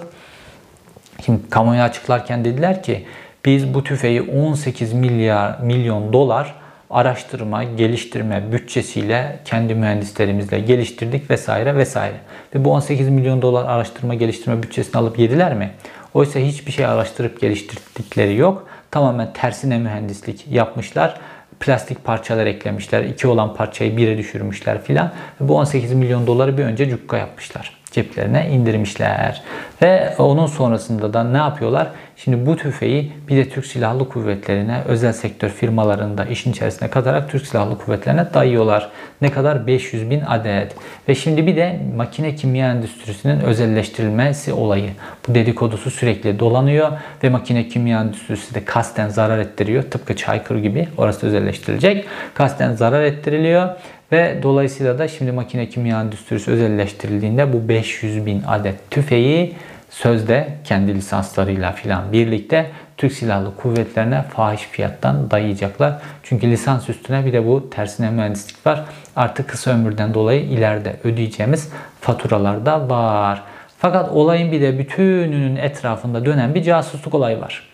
Şimdi 1.25 1.49
kamuoyu 1.49 1.81
açıklarken 1.81 2.45
dediler 2.45 2.83
ki 2.83 3.05
biz 3.45 3.73
bu 3.73 3.83
tüfeği 3.83 4.21
18 4.21 4.93
milyar 4.93 5.59
milyon 5.59 6.13
dolar 6.13 6.55
araştırma, 6.89 7.63
geliştirme 7.63 8.51
bütçesiyle 8.51 9.39
kendi 9.45 9.75
mühendislerimizle 9.75 10.59
geliştirdik 10.59 11.29
vesaire 11.29 11.75
vesaire. 11.75 12.15
Ve 12.55 12.65
bu 12.65 12.71
18 12.71 13.09
milyon 13.09 13.41
dolar 13.41 13.65
araştırma 13.65 14.13
geliştirme 14.13 14.63
bütçesini 14.63 14.97
alıp 14.97 15.19
yediler 15.19 15.53
mi? 15.53 15.71
Oysa 16.13 16.39
hiçbir 16.39 16.71
şey 16.71 16.85
araştırıp 16.85 17.41
geliştirdikleri 17.41 18.35
yok. 18.35 18.67
Tamamen 18.91 19.33
tersine 19.33 19.77
mühendislik 19.77 20.47
yapmışlar. 20.47 21.17
Plastik 21.59 22.03
parçalar 22.03 22.45
eklemişler. 22.45 23.03
iki 23.03 23.27
olan 23.27 23.55
parçayı 23.55 23.97
bire 23.97 24.17
düşürmüşler 24.17 24.81
filan. 24.83 25.11
Bu 25.39 25.57
18 25.57 25.93
milyon 25.93 26.27
doları 26.27 26.57
bir 26.57 26.63
önce 26.63 26.89
cukka 26.89 27.17
yapmışlar 27.17 27.80
ceplerine 27.91 28.49
indirmişler. 28.49 29.41
Ve 29.81 30.13
onun 30.17 30.45
sonrasında 30.45 31.13
da 31.13 31.23
ne 31.23 31.37
yapıyorlar? 31.37 31.87
Şimdi 32.15 32.45
bu 32.45 32.57
tüfeği 32.57 33.13
bir 33.27 33.37
de 33.37 33.49
Türk 33.49 33.65
Silahlı 33.65 34.09
Kuvvetleri'ne, 34.09 34.81
özel 34.87 35.13
sektör 35.13 35.49
firmalarında 35.49 36.25
işin 36.25 36.51
içerisine 36.51 36.89
katarak 36.89 37.31
Türk 37.31 37.47
Silahlı 37.47 37.77
Kuvvetleri'ne 37.77 38.33
dayıyorlar. 38.33 38.89
Ne 39.21 39.31
kadar? 39.31 39.67
500 39.67 40.09
bin 40.09 40.21
adet. 40.21 40.75
Ve 41.09 41.15
şimdi 41.15 41.47
bir 41.47 41.55
de 41.55 41.79
makine 41.95 42.35
kimya 42.35 42.71
endüstrisinin 42.71 43.39
özelleştirilmesi 43.39 44.53
olayı. 44.53 44.89
Bu 45.27 45.35
dedikodusu 45.35 45.91
sürekli 45.91 46.39
dolanıyor 46.39 46.91
ve 47.23 47.29
makine 47.29 47.67
kimya 47.67 48.01
endüstrisi 48.01 48.55
de 48.55 48.65
kasten 48.65 49.09
zarar 49.09 49.37
ettiriyor. 49.37 49.83
Tıpkı 49.83 50.15
Çaykır 50.15 50.57
gibi 50.57 50.87
orası 50.97 51.27
özelleştirilecek. 51.27 52.05
Kasten 52.33 52.73
zarar 52.73 53.03
ettiriliyor 53.03 53.69
ve 54.11 54.39
dolayısıyla 54.43 54.99
da 54.99 55.07
şimdi 55.07 55.31
makine 55.31 55.69
kimya 55.69 56.01
endüstrisi 56.01 56.51
özelleştirildiğinde 56.51 57.53
bu 57.53 57.69
500 57.69 58.25
bin 58.25 58.43
adet 58.47 58.91
tüfeği 58.91 59.55
sözde 59.89 60.47
kendi 60.63 60.95
lisanslarıyla 60.95 61.71
filan 61.71 62.11
birlikte 62.11 62.71
Türk 62.97 63.13
Silahlı 63.13 63.55
Kuvvetlerine 63.55 64.21
fahiş 64.21 64.61
fiyattan 64.61 65.31
dayayacaklar. 65.31 65.93
Çünkü 66.23 66.51
lisans 66.51 66.89
üstüne 66.89 67.25
bir 67.25 67.33
de 67.33 67.47
bu 67.47 67.69
tersine 67.69 68.09
mühendislik 68.09 68.67
var. 68.67 68.83
Artık 69.15 69.49
kısa 69.49 69.71
ömürden 69.71 70.13
dolayı 70.13 70.41
ileride 70.41 70.95
ödeyeceğimiz 71.03 71.69
faturalar 72.01 72.65
da 72.65 72.89
var. 72.89 73.43
Fakat 73.77 74.09
olayın 74.09 74.51
bir 74.51 74.61
de 74.61 74.79
bütününün 74.79 75.55
etrafında 75.55 76.25
dönen 76.25 76.55
bir 76.55 76.63
casusluk 76.63 77.13
olayı 77.13 77.41
var. 77.41 77.67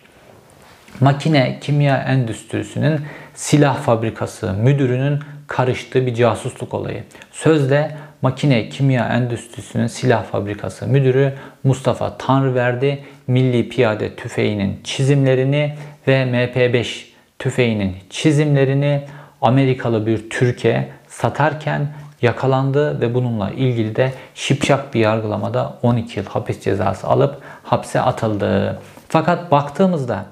Makine 1.00 1.58
kimya 1.60 1.96
endüstrisinin 1.96 3.00
silah 3.34 3.76
fabrikası 3.76 4.52
müdürünün 4.52 5.20
karıştığı 5.48 6.06
bir 6.06 6.14
casusluk 6.14 6.74
olayı. 6.74 7.04
Sözde 7.32 7.96
makine 8.22 8.68
kimya 8.68 9.08
endüstrisinin 9.08 9.86
silah 9.86 10.24
fabrikası 10.24 10.86
müdürü 10.86 11.34
Mustafa 11.64 12.18
Tanrıverdi 12.18 13.04
milli 13.26 13.68
piyade 13.68 14.16
tüfeğinin 14.16 14.80
çizimlerini 14.84 15.74
ve 16.08 16.22
MP5 16.22 17.04
tüfeğinin 17.38 17.96
çizimlerini 18.10 19.04
Amerikalı 19.42 20.06
bir 20.06 20.30
Türkiye 20.30 20.88
satarken 21.08 21.88
yakalandı 22.22 23.00
ve 23.00 23.14
bununla 23.14 23.50
ilgili 23.50 23.96
de 23.96 24.12
şipşak 24.34 24.94
bir 24.94 25.00
yargılamada 25.00 25.78
12 25.82 26.18
yıl 26.18 26.26
hapis 26.26 26.60
cezası 26.60 27.06
alıp 27.06 27.42
hapse 27.62 28.00
atıldı. 28.00 28.80
Fakat 29.08 29.50
baktığımızda 29.50 30.24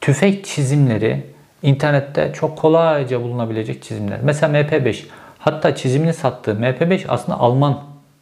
tüfek 0.00 0.44
çizimleri 0.44 1.35
internette 1.66 2.32
çok 2.32 2.58
kolayca 2.58 3.22
bulunabilecek 3.22 3.82
çizimler. 3.82 4.18
Mesela 4.22 4.60
MP5 4.60 5.04
hatta 5.38 5.74
çizimini 5.74 6.14
sattığı 6.14 6.50
MP5 6.50 7.04
aslında 7.08 7.38
Alman 7.38 7.78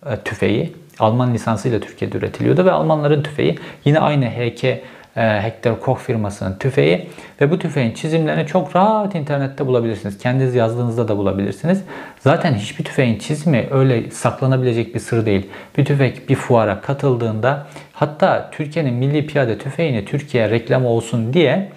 e, 0.06 0.16
tüfeği. 0.16 0.72
Alman 0.98 1.34
lisansıyla 1.34 1.80
Türkiye'de 1.80 2.18
üretiliyordu 2.18 2.64
ve 2.64 2.72
Almanların 2.72 3.22
tüfeği 3.22 3.58
yine 3.84 3.98
aynı 4.00 4.26
HK 4.26 4.64
e, 4.64 4.80
Hector 5.16 5.80
Koch 5.80 6.00
firmasının 6.00 6.58
tüfeği 6.58 7.08
ve 7.40 7.50
bu 7.50 7.58
tüfeğin 7.58 7.94
çizimlerini 7.94 8.46
çok 8.46 8.76
rahat 8.76 9.14
internette 9.14 9.66
bulabilirsiniz. 9.66 10.18
Kendiniz 10.18 10.54
yazdığınızda 10.54 11.08
da 11.08 11.16
bulabilirsiniz. 11.16 11.82
Zaten 12.20 12.54
hiçbir 12.54 12.84
tüfeğin 12.84 13.18
çizimi 13.18 13.68
öyle 13.70 14.10
saklanabilecek 14.10 14.94
bir 14.94 15.00
sır 15.00 15.26
değil. 15.26 15.46
Bir 15.78 15.84
tüfek 15.84 16.28
bir 16.28 16.34
fuara 16.34 16.80
katıldığında 16.80 17.66
hatta 17.92 18.50
Türkiye'nin 18.52 18.94
milli 18.94 19.26
piyade 19.26 19.58
tüfeğini 19.58 20.04
Türkiye 20.04 20.50
reklam 20.50 20.86
olsun 20.86 21.32
diye 21.32 21.70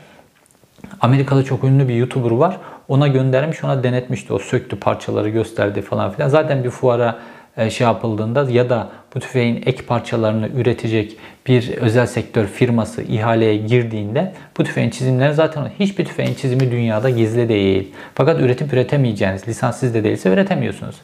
Amerika'da 1.02 1.44
çok 1.44 1.64
ünlü 1.64 1.88
bir 1.88 1.96
YouTuber 1.96 2.32
var. 2.32 2.58
Ona 2.88 3.08
göndermiş, 3.08 3.64
ona 3.64 3.84
denetmişti. 3.84 4.34
O 4.34 4.40
söktü 4.40 4.80
parçaları 4.80 5.30
gösterdi 5.30 5.82
falan 5.82 6.12
filan. 6.12 6.30
Zaten 6.30 6.64
bir 6.64 6.70
fuara 6.70 7.20
e, 7.58 7.70
şey 7.70 7.88
yapıldığında 7.88 8.52
ya 8.52 8.70
da 8.70 8.90
bu 9.16 9.20
tüfeğin 9.20 9.64
ek 9.66 9.84
parçalarını 9.84 10.48
üretecek 10.48 11.18
bir 11.48 11.78
özel 11.78 12.06
sektör 12.06 12.46
firması 12.46 13.02
ihaleye 13.02 13.58
girdiğinde 13.58 14.34
bu 14.58 14.64
tüfeğin 14.64 14.90
çizimleri 14.90 15.34
zaten 15.34 15.72
hiçbir 15.80 16.06
tüfeğin 16.06 16.34
çizimi 16.34 16.72
dünyada 16.72 17.10
gizli 17.10 17.50
değil. 17.50 17.94
Fakat 18.16 18.42
üretip 18.42 18.74
üretemeyeceğiniz, 18.74 19.48
lisanssız 19.48 19.94
de 19.94 20.04
değilse 20.04 20.30
üretemiyorsunuz. 20.30 20.96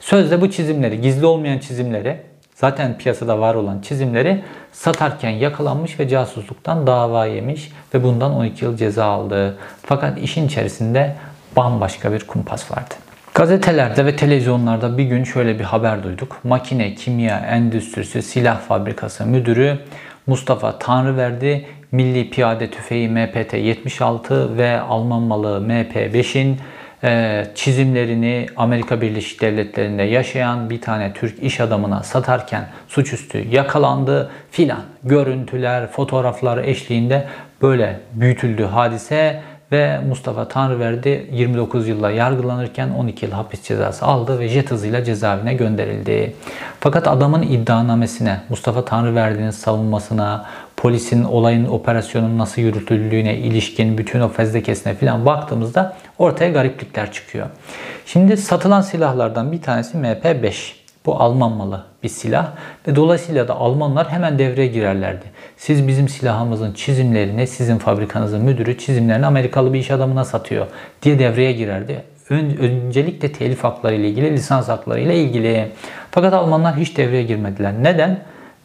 Sözde 0.00 0.40
bu 0.40 0.50
çizimleri, 0.50 1.00
gizli 1.00 1.26
olmayan 1.26 1.58
çizimleri 1.58 2.31
zaten 2.62 2.98
piyasada 2.98 3.40
var 3.40 3.54
olan 3.54 3.80
çizimleri 3.80 4.42
satarken 4.72 5.30
yakalanmış 5.30 6.00
ve 6.00 6.08
casusluktan 6.08 6.86
dava 6.86 7.26
yemiş 7.26 7.72
ve 7.94 8.02
bundan 8.02 8.32
12 8.32 8.64
yıl 8.64 8.76
ceza 8.76 9.04
aldı. 9.04 9.58
Fakat 9.82 10.18
işin 10.18 10.46
içerisinde 10.46 11.16
bambaşka 11.56 12.12
bir 12.12 12.26
kumpas 12.26 12.70
vardı. 12.70 12.94
Gazetelerde 13.34 14.06
ve 14.06 14.16
televizyonlarda 14.16 14.98
bir 14.98 15.04
gün 15.04 15.24
şöyle 15.24 15.58
bir 15.58 15.64
haber 15.64 16.02
duyduk. 16.02 16.36
Makine 16.44 16.94
Kimya 16.94 17.38
Endüstrisi 17.38 18.22
Silah 18.22 18.60
Fabrikası 18.60 19.26
Müdürü 19.26 19.78
Mustafa 20.26 20.78
Tanrıverdi 20.78 21.66
Milli 21.92 22.30
Piyade 22.30 22.70
Tüfeği 22.70 23.08
MPT-76 23.08 24.56
ve 24.56 24.80
Alman 24.80 25.22
malı 25.22 25.66
MP5'in 25.66 26.52
e, 26.54 26.58
çizimlerini 27.54 28.46
Amerika 28.56 29.00
Birleşik 29.00 29.40
Devletleri'nde 29.40 30.02
yaşayan 30.02 30.70
bir 30.70 30.80
tane 30.80 31.12
Türk 31.12 31.42
iş 31.42 31.60
adamına 31.60 32.02
satarken 32.02 32.68
suçüstü 32.88 33.48
yakalandı 33.48 34.30
filan. 34.50 34.82
Görüntüler, 35.04 35.86
fotoğraflar 35.86 36.58
eşliğinde 36.58 37.26
böyle 37.62 38.00
büyütüldü 38.12 38.64
hadise 38.64 39.42
ve 39.72 40.00
Mustafa 40.08 40.48
Tanrıverdi 40.48 41.26
29 41.32 41.88
yılla 41.88 42.10
yargılanırken 42.10 42.90
12 42.90 43.24
yıl 43.26 43.32
hapis 43.32 43.62
cezası 43.62 44.06
aldı 44.06 44.38
ve 44.38 44.48
jet 44.48 44.70
hızıyla 44.70 45.04
cezaevine 45.04 45.54
gönderildi. 45.54 46.34
Fakat 46.80 47.08
adamın 47.08 47.42
iddianamesine, 47.42 48.40
Mustafa 48.48 48.84
Tanrıverdi'nin 48.84 49.50
savunmasına, 49.50 50.46
polisin 50.76 51.24
olayın 51.24 51.64
operasyonun 51.64 52.38
nasıl 52.38 52.62
yürütüldüğüne 52.62 53.36
ilişkin 53.36 53.98
bütün 53.98 54.20
o 54.20 54.28
fezlekesine 54.28 54.94
falan 54.94 55.26
baktığımızda 55.26 55.96
ortaya 56.18 56.50
gariplikler 56.50 57.12
çıkıyor. 57.12 57.46
Şimdi 58.06 58.36
satılan 58.36 58.80
silahlardan 58.80 59.52
bir 59.52 59.62
tanesi 59.62 59.98
MP5. 59.98 60.81
Bu 61.06 61.16
Alman 61.16 61.52
malı 61.52 61.84
bir 62.02 62.08
silah 62.08 62.52
ve 62.88 62.96
dolayısıyla 62.96 63.48
da 63.48 63.54
Almanlar 63.54 64.10
hemen 64.10 64.38
devreye 64.38 64.66
girerlerdi. 64.66 65.24
Siz 65.56 65.88
bizim 65.88 66.08
silahımızın 66.08 66.72
çizimlerini, 66.72 67.46
sizin 67.46 67.78
fabrikanızın 67.78 68.42
müdürü 68.42 68.78
çizimlerini 68.78 69.26
Amerikalı 69.26 69.72
bir 69.72 69.78
iş 69.78 69.90
adamına 69.90 70.24
satıyor 70.24 70.66
diye 71.02 71.18
devreye 71.18 71.52
girerdi. 71.52 72.04
Öncelikle 72.30 73.32
telif 73.32 73.64
hakları 73.64 73.94
ile 73.94 74.08
ilgili, 74.08 74.32
lisans 74.32 74.68
hakları 74.68 75.00
ile 75.00 75.16
ilgili. 75.16 75.68
Fakat 76.10 76.34
Almanlar 76.34 76.76
hiç 76.76 76.96
devreye 76.96 77.22
girmediler. 77.22 77.72
Neden? 77.82 78.20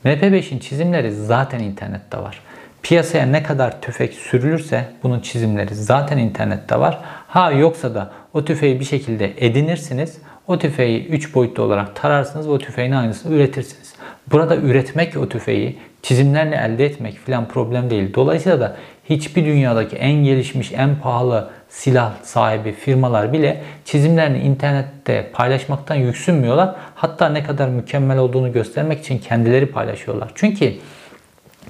MP5'in 0.05 0.59
çizimleri 0.59 1.11
zaten 1.11 1.59
internette 1.59 2.17
var. 2.17 2.39
Piyasaya 2.83 3.25
ne 3.25 3.43
kadar 3.43 3.81
tüfek 3.81 4.13
sürülürse 4.13 4.85
bunun 5.03 5.19
çizimleri 5.19 5.75
zaten 5.75 6.17
internette 6.17 6.79
var. 6.79 6.99
Ha 7.27 7.51
yoksa 7.51 7.95
da 7.95 8.11
o 8.33 8.45
tüfeği 8.45 8.79
bir 8.79 8.85
şekilde 8.85 9.45
edinirsiniz. 9.45 10.17
O 10.47 10.59
tüfeği 10.59 11.07
3 11.07 11.35
boyutlu 11.35 11.63
olarak 11.63 11.95
tararsınız 11.95 12.47
ve 12.47 12.51
o 12.51 12.57
tüfeğin 12.57 12.91
aynısını 12.91 13.35
üretirsiniz. 13.35 13.93
Burada 14.31 14.55
üretmek 14.55 15.17
o 15.17 15.29
tüfeği 15.29 15.77
çizimlerle 16.01 16.55
elde 16.55 16.85
etmek 16.85 17.17
filan 17.17 17.47
problem 17.47 17.89
değil. 17.89 18.13
Dolayısıyla 18.13 18.59
da 18.59 18.77
hiçbir 19.09 19.45
dünyadaki 19.45 19.95
en 19.95 20.11
gelişmiş, 20.23 20.71
en 20.71 20.95
pahalı 20.95 21.49
silah 21.69 22.23
sahibi 22.23 22.71
firmalar 22.71 23.33
bile 23.33 23.61
çizimlerini 23.85 24.39
internette 24.39 25.29
paylaşmaktan 25.33 25.95
yüksünmüyorlar. 25.95 26.75
Hatta 26.95 27.29
ne 27.29 27.43
kadar 27.43 27.67
mükemmel 27.69 28.17
olduğunu 28.17 28.53
göstermek 28.53 28.99
için 28.99 29.17
kendileri 29.17 29.65
paylaşıyorlar. 29.65 30.31
Çünkü 30.35 30.73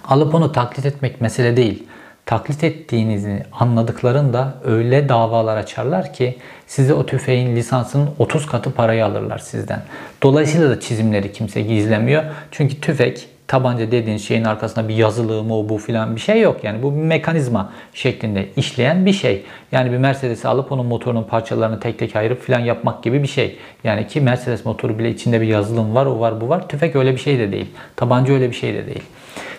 alıp 0.07 0.35
onu 0.35 0.51
taklit 0.51 0.85
etmek 0.85 1.21
mesele 1.21 1.57
değil. 1.57 1.83
Taklit 2.27 2.63
ettiğinizi 2.63 3.43
anladıklarında 3.51 4.53
öyle 4.65 5.09
davalar 5.09 5.57
açarlar 5.57 6.13
ki 6.13 6.37
size 6.67 6.93
o 6.93 7.05
tüfeğin 7.05 7.55
lisansının 7.55 8.09
30 8.19 8.45
katı 8.45 8.73
parayı 8.73 9.05
alırlar 9.05 9.37
sizden. 9.37 9.81
Dolayısıyla 10.23 10.69
da 10.69 10.79
çizimleri 10.79 11.31
kimse 11.31 11.61
gizlemiyor. 11.61 12.23
Çünkü 12.51 12.81
tüfek 12.81 13.27
tabanca 13.47 13.91
dediğiniz 13.91 14.27
şeyin 14.27 14.43
arkasında 14.43 14.87
bir 14.87 14.95
yazılı 14.95 15.43
mı 15.43 15.69
bu 15.69 15.77
filan 15.77 16.15
bir 16.15 16.21
şey 16.21 16.41
yok. 16.41 16.63
Yani 16.63 16.83
bu 16.83 16.95
bir 16.95 17.01
mekanizma 17.01 17.73
şeklinde 17.93 18.47
işleyen 18.57 19.05
bir 19.05 19.13
şey. 19.13 19.43
Yani 19.71 19.91
bir 19.91 19.97
Mercedes'i 19.97 20.47
alıp 20.47 20.71
onun 20.71 20.85
motorunun 20.85 21.23
parçalarını 21.23 21.79
tek 21.79 21.99
tek 21.99 22.15
ayırıp 22.15 22.41
filan 22.41 22.59
yapmak 22.59 23.03
gibi 23.03 23.23
bir 23.23 23.27
şey. 23.27 23.57
Yani 23.83 24.07
ki 24.07 24.21
Mercedes 24.21 24.65
motoru 24.65 24.99
bile 24.99 25.09
içinde 25.09 25.41
bir 25.41 25.47
yazılım 25.47 25.95
var, 25.95 26.05
o 26.05 26.19
var, 26.19 26.41
bu 26.41 26.49
var. 26.49 26.67
Tüfek 26.67 26.95
öyle 26.95 27.11
bir 27.11 27.19
şey 27.19 27.39
de 27.39 27.51
değil. 27.51 27.67
Tabanca 27.95 28.33
öyle 28.33 28.49
bir 28.49 28.55
şey 28.55 28.73
de 28.73 28.85
değil. 28.85 29.03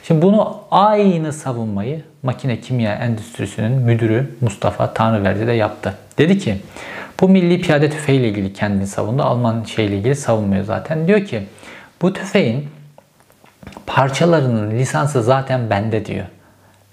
Şimdi 0.09 0.23
bunu 0.23 0.61
aynı 0.71 1.33
savunmayı 1.33 2.03
makine 2.23 2.61
kimya 2.61 2.95
endüstrisinin 2.95 3.73
müdürü 3.73 4.37
Mustafa 4.41 4.95
Tanrıverdi 4.95 5.47
de 5.47 5.53
yaptı. 5.53 5.95
Dedi 6.19 6.39
ki 6.39 6.57
bu 7.21 7.29
milli 7.29 7.61
piyade 7.61 7.91
tüfeğiyle 7.91 8.29
ilgili 8.29 8.53
kendini 8.53 8.87
savundu. 8.87 9.23
Alman 9.23 9.65
şeyle 9.65 9.97
ilgili 9.97 10.15
savunmuyor 10.15 10.65
zaten. 10.65 11.09
Diyor 11.09 11.25
ki 11.25 11.43
bu 12.03 12.13
tüfeğin 12.13 12.69
parçalarının 13.87 14.71
lisansı 14.71 15.23
zaten 15.23 15.71
bende 15.71 16.07
diyor. 16.07 16.27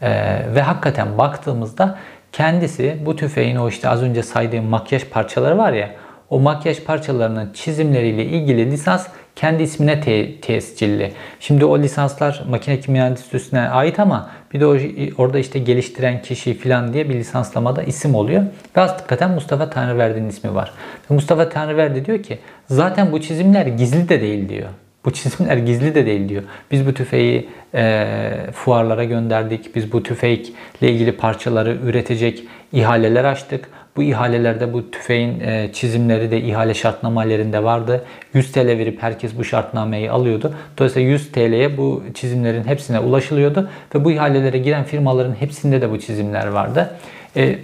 Ee, 0.01 0.41
ve 0.55 0.61
hakikaten 0.61 1.17
baktığımızda 1.17 1.97
kendisi 2.31 2.97
bu 3.05 3.15
tüfeğin 3.15 3.55
o 3.55 3.69
işte 3.69 3.89
az 3.89 4.03
önce 4.03 4.23
saydığım 4.23 4.65
makyaj 4.65 5.05
parçaları 5.05 5.57
var 5.57 5.73
ya 5.73 5.91
o 6.29 6.39
makyaj 6.39 6.83
parçalarının 6.83 7.53
çizimleriyle 7.53 8.25
ilgili 8.25 8.71
lisans 8.71 9.07
kendi 9.35 9.63
ismine 9.63 10.01
te- 10.01 10.41
tescilli. 10.41 11.11
Şimdi 11.39 11.65
o 11.65 11.79
lisanslar 11.79 12.43
makine 12.49 12.79
kimya 12.79 13.07
endüstrisine 13.07 13.69
ait 13.69 13.99
ama 13.99 14.29
bir 14.53 14.59
de 14.59 14.65
o, 14.65 14.77
orada 15.17 15.39
işte 15.39 15.59
geliştiren 15.59 16.21
kişi 16.21 16.57
falan 16.57 16.93
diye 16.93 17.09
bir 17.09 17.15
lisanslamada 17.15 17.83
isim 17.83 18.15
oluyor. 18.15 18.43
Ve 18.77 18.81
hakikaten 18.81 19.31
Mustafa 19.31 19.69
Tanrıverdi'nin 19.69 20.29
ismi 20.29 20.55
var. 20.55 20.71
Mustafa 21.09 21.49
Tanrıverdi 21.49 22.05
diyor 22.05 22.23
ki 22.23 22.39
zaten 22.69 23.11
bu 23.11 23.21
çizimler 23.21 23.65
gizli 23.65 24.09
de 24.09 24.21
değil 24.21 24.49
diyor. 24.49 24.69
Bu 25.05 25.13
çizimler 25.13 25.57
gizli 25.57 25.95
de 25.95 26.05
değil 26.05 26.29
diyor. 26.29 26.43
Biz 26.71 26.87
bu 26.87 26.93
tüfeği 26.93 27.49
e, 27.75 28.27
fuarlara 28.53 29.03
gönderdik. 29.03 29.75
Biz 29.75 29.91
bu 29.91 30.03
tüfekle 30.03 30.91
ilgili 30.91 31.11
parçaları 31.11 31.77
üretecek 31.83 32.43
ihaleler 32.73 33.23
açtık. 33.23 33.69
Bu 33.95 34.03
ihalelerde 34.03 34.73
bu 34.73 34.91
tüfeğin 34.91 35.39
e, 35.39 35.69
çizimleri 35.73 36.31
de 36.31 36.41
ihale 36.41 36.73
şartnamelerinde 36.73 37.63
vardı. 37.63 38.05
100 38.33 38.51
TL 38.51 38.67
verip 38.67 39.03
herkes 39.03 39.37
bu 39.37 39.43
şartnameyi 39.43 40.11
alıyordu. 40.11 40.53
Dolayısıyla 40.77 41.09
100 41.09 41.31
TL'ye 41.31 41.77
bu 41.77 42.03
çizimlerin 42.13 42.63
hepsine 42.63 42.99
ulaşılıyordu. 42.99 43.69
Ve 43.95 44.05
bu 44.05 44.11
ihalelere 44.11 44.57
giren 44.57 44.83
firmaların 44.83 45.35
hepsinde 45.39 45.81
de 45.81 45.91
bu 45.91 45.99
çizimler 45.99 46.47
vardı. 46.47 46.95
E, 47.35 47.43
e, 47.43 47.57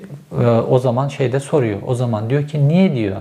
o 0.69 0.79
zaman 0.79 1.07
şeyde 1.07 1.39
soruyor. 1.39 1.79
O 1.87 1.95
zaman 1.95 2.29
diyor 2.29 2.47
ki 2.47 2.67
niye 2.67 2.95
diyor 2.95 3.17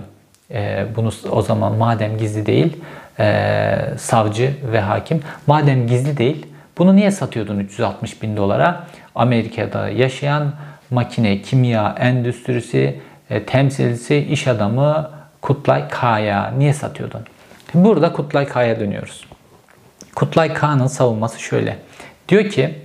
e, 0.51 0.85
bunu 0.95 1.09
o 1.31 1.41
zaman 1.41 1.75
madem 1.75 2.17
gizli 2.17 2.45
değil 2.45 2.77
e, 3.19 3.77
savcı 3.97 4.53
ve 4.71 4.79
hakim 4.79 5.19
madem 5.47 5.87
gizli 5.87 6.17
değil 6.17 6.45
bunu 6.77 6.95
niye 6.95 7.11
satıyordun 7.11 7.59
360 7.59 8.21
bin 8.21 8.37
dolara? 8.37 8.87
Amerika'da 9.15 9.89
yaşayan 9.89 10.53
makine, 10.91 11.41
kimya 11.41 11.95
endüstrisi 11.99 12.99
e, 13.29 13.43
temsilcisi 13.43 14.17
iş 14.17 14.47
adamı 14.47 15.11
Kutlay 15.41 15.87
K'ya 15.87 16.53
niye 16.57 16.73
satıyordun? 16.73 17.21
Burada 17.73 18.13
Kutlay 18.13 18.47
K'ya 18.47 18.79
dönüyoruz. 18.79 19.25
Kutlay 20.15 20.53
K'nın 20.53 20.87
savunması 20.87 21.39
şöyle. 21.39 21.77
Diyor 22.29 22.49
ki 22.49 22.75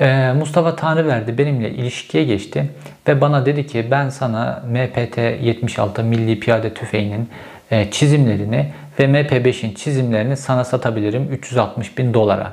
e, 0.00 0.32
Mustafa 0.32 0.76
Tanrıverdi 0.76 1.38
benimle 1.38 1.70
ilişkiye 1.70 2.24
geçti 2.24 2.70
ve 3.08 3.20
bana 3.20 3.46
dedi 3.46 3.66
ki 3.66 3.86
ben 3.90 4.08
sana 4.08 4.62
MPT 4.68 5.18
76 5.18 6.04
Milli 6.04 6.40
Piyade 6.40 6.74
Tüfeği'nin 6.74 7.28
e, 7.70 7.90
çizimlerini 7.90 8.72
ve 8.98 9.04
MP5'in 9.04 9.74
çizimlerini 9.74 10.36
sana 10.36 10.64
satabilirim 10.64 11.28
360 11.32 11.98
bin 11.98 12.14
dolara. 12.14 12.52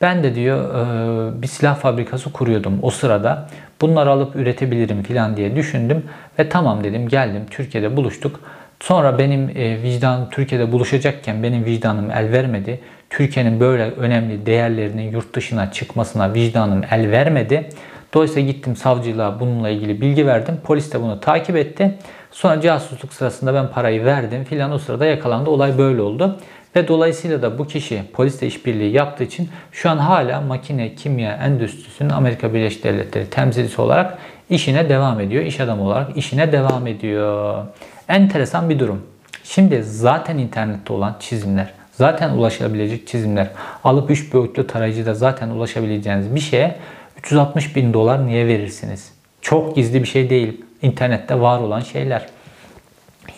Ben 0.00 0.22
de 0.22 0.34
diyor 0.34 0.74
e, 0.74 1.42
bir 1.42 1.46
silah 1.46 1.76
fabrikası 1.76 2.32
kuruyordum 2.32 2.78
o 2.82 2.90
sırada. 2.90 3.48
Bunları 3.80 4.10
alıp 4.10 4.36
üretebilirim 4.36 5.02
falan 5.02 5.36
diye 5.36 5.56
düşündüm 5.56 6.04
ve 6.38 6.48
tamam 6.48 6.84
dedim 6.84 7.08
geldim 7.08 7.42
Türkiye'de 7.50 7.96
buluştuk. 7.96 8.40
Sonra 8.80 9.18
benim 9.18 9.48
e, 9.48 9.82
vicdanım 9.82 10.30
Türkiye'de 10.30 10.72
buluşacakken 10.72 11.42
benim 11.42 11.64
vicdanım 11.64 12.10
el 12.10 12.32
vermedi. 12.32 12.80
Türkiye'nin 13.10 13.60
böyle 13.60 13.82
önemli 13.82 14.46
değerlerinin 14.46 15.12
yurt 15.12 15.34
dışına 15.34 15.72
çıkmasına 15.72 16.34
vicdanım 16.34 16.82
el 16.90 17.10
vermedi. 17.10 17.68
Dolayısıyla 18.14 18.52
gittim 18.52 18.76
savcılığa 18.76 19.40
bununla 19.40 19.68
ilgili 19.68 20.00
bilgi 20.00 20.26
verdim. 20.26 20.56
Polis 20.64 20.92
de 20.92 21.02
bunu 21.02 21.20
takip 21.20 21.56
etti. 21.56 21.98
Sonra 22.30 22.60
casusluk 22.60 23.12
sırasında 23.12 23.54
ben 23.54 23.68
parayı 23.68 24.04
verdim 24.04 24.44
filan 24.44 24.72
o 24.72 24.78
sırada 24.78 25.06
yakalandı. 25.06 25.50
Olay 25.50 25.78
böyle 25.78 26.02
oldu. 26.02 26.38
Ve 26.76 26.88
dolayısıyla 26.88 27.42
da 27.42 27.58
bu 27.58 27.66
kişi 27.66 28.02
polisle 28.12 28.46
işbirliği 28.46 28.92
yaptığı 28.92 29.24
için 29.24 29.48
şu 29.72 29.90
an 29.90 29.98
hala 29.98 30.40
makine 30.40 30.94
kimya 30.94 31.32
endüstrisinin 31.32 32.10
Amerika 32.10 32.54
Birleşik 32.54 32.84
Devletleri 32.84 33.30
temsilcisi 33.30 33.80
olarak 33.80 34.18
işine 34.50 34.88
devam 34.88 35.20
ediyor. 35.20 35.44
İş 35.44 35.60
adamı 35.60 35.82
olarak 35.82 36.16
işine 36.16 36.52
devam 36.52 36.86
ediyor. 36.86 37.64
Enteresan 38.08 38.70
bir 38.70 38.78
durum. 38.78 39.06
Şimdi 39.44 39.82
zaten 39.82 40.38
internette 40.38 40.92
olan 40.92 41.16
çizimler, 41.20 41.72
zaten 41.92 42.30
ulaşabilecek 42.30 43.06
çizimler, 43.06 43.48
alıp 43.84 44.10
3 44.10 44.32
boyutlu 44.32 44.66
tarayıcıda 44.66 45.14
zaten 45.14 45.48
ulaşabileceğiniz 45.48 46.34
bir 46.34 46.40
şeye 46.40 46.76
360 47.18 47.76
bin 47.76 47.92
dolar 47.92 48.26
niye 48.26 48.46
verirsiniz? 48.46 49.12
Çok 49.42 49.76
gizli 49.76 50.02
bir 50.02 50.08
şey 50.08 50.30
değil. 50.30 50.64
İnternette 50.82 51.40
var 51.40 51.58
olan 51.58 51.80
şeyler. 51.80 52.26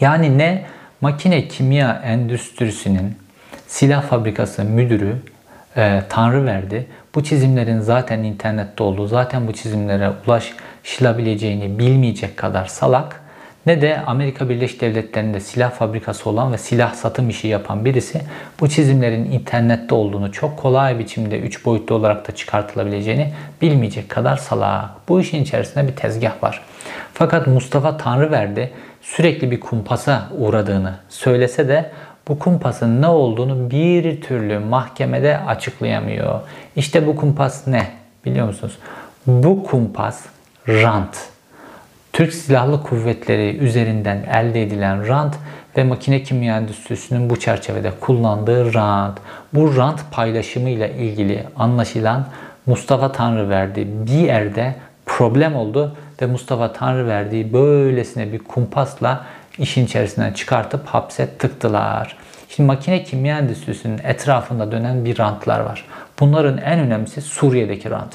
Yani 0.00 0.38
ne 0.38 0.64
makine 1.00 1.48
kimya 1.48 2.02
endüstrisinin 2.04 3.21
silah 3.72 4.02
fabrikası 4.02 4.64
müdürü 4.64 5.16
e, 5.76 6.02
Tanrı 6.08 6.46
verdi. 6.46 6.86
Bu 7.14 7.24
çizimlerin 7.24 7.80
zaten 7.80 8.18
internette 8.18 8.82
olduğu, 8.82 9.06
zaten 9.06 9.46
bu 9.48 9.52
çizimlere 9.52 10.10
ulaşılabileceğini 10.26 11.78
bilmeyecek 11.78 12.36
kadar 12.36 12.66
salak 12.66 13.20
ne 13.66 13.82
de 13.82 14.00
Amerika 14.06 14.48
Birleşik 14.48 14.80
Devletleri'nde 14.80 15.40
silah 15.40 15.70
fabrikası 15.70 16.30
olan 16.30 16.52
ve 16.52 16.58
silah 16.58 16.94
satım 16.94 17.28
işi 17.28 17.48
yapan 17.48 17.84
birisi 17.84 18.20
bu 18.60 18.68
çizimlerin 18.68 19.24
internette 19.24 19.94
olduğunu 19.94 20.32
çok 20.32 20.58
kolay 20.58 20.98
biçimde 20.98 21.40
3 21.40 21.64
boyutlu 21.64 21.94
olarak 21.94 22.28
da 22.28 22.34
çıkartılabileceğini 22.34 23.32
bilmeyecek 23.62 24.08
kadar 24.08 24.36
salak. 24.36 24.90
Bu 25.08 25.20
işin 25.20 25.42
içerisinde 25.42 25.88
bir 25.88 25.96
tezgah 25.96 26.42
var. 26.42 26.62
Fakat 27.14 27.46
Mustafa 27.46 27.96
Tanrıverdi 27.96 28.70
sürekli 29.02 29.50
bir 29.50 29.60
kumpasa 29.60 30.28
uğradığını 30.38 30.94
söylese 31.08 31.68
de 31.68 31.90
bu 32.28 32.38
kumpasın 32.38 33.02
ne 33.02 33.06
olduğunu 33.06 33.70
bir 33.70 34.20
türlü 34.20 34.58
mahkemede 34.58 35.38
açıklayamıyor. 35.38 36.40
İşte 36.76 37.06
bu 37.06 37.16
kumpas 37.16 37.66
ne 37.66 37.86
biliyor 38.24 38.46
musunuz? 38.46 38.78
Bu 39.26 39.64
kumpas 39.64 40.24
rant. 40.68 41.28
Türk 42.12 42.34
Silahlı 42.34 42.82
Kuvvetleri 42.82 43.56
üzerinden 43.56 44.22
elde 44.22 44.62
edilen 44.62 45.08
rant 45.08 45.34
ve 45.76 45.84
makine 45.84 46.22
kimya 46.22 46.56
endüstrisinin 46.56 47.30
bu 47.30 47.40
çerçevede 47.40 47.90
kullandığı 48.00 48.74
rant. 48.74 49.18
Bu 49.54 49.76
rant 49.76 50.00
paylaşımı 50.10 50.70
ile 50.70 50.94
ilgili 50.94 51.44
anlaşılan 51.56 52.26
Mustafa 52.66 53.12
Tanrıverdi 53.12 53.86
bir 54.06 54.18
yerde 54.18 54.74
problem 55.06 55.56
oldu 55.56 55.96
ve 56.22 56.26
Mustafa 56.26 56.72
Tanrıverdi'yi 56.72 57.52
böylesine 57.52 58.32
bir 58.32 58.38
kumpasla 58.38 59.24
işin 59.58 59.84
içerisinden 59.84 60.32
çıkartıp 60.32 60.86
hapse 60.86 61.28
tıktılar. 61.38 62.16
Şimdi 62.48 62.66
makine 62.66 63.04
kimya 63.04 63.38
endüstrisinin 63.38 64.00
etrafında 64.04 64.72
dönen 64.72 65.04
bir 65.04 65.18
rantlar 65.18 65.60
var. 65.60 65.84
Bunların 66.20 66.58
en 66.58 66.78
önemlisi 66.78 67.20
Suriye'deki 67.22 67.90
rant. 67.90 68.14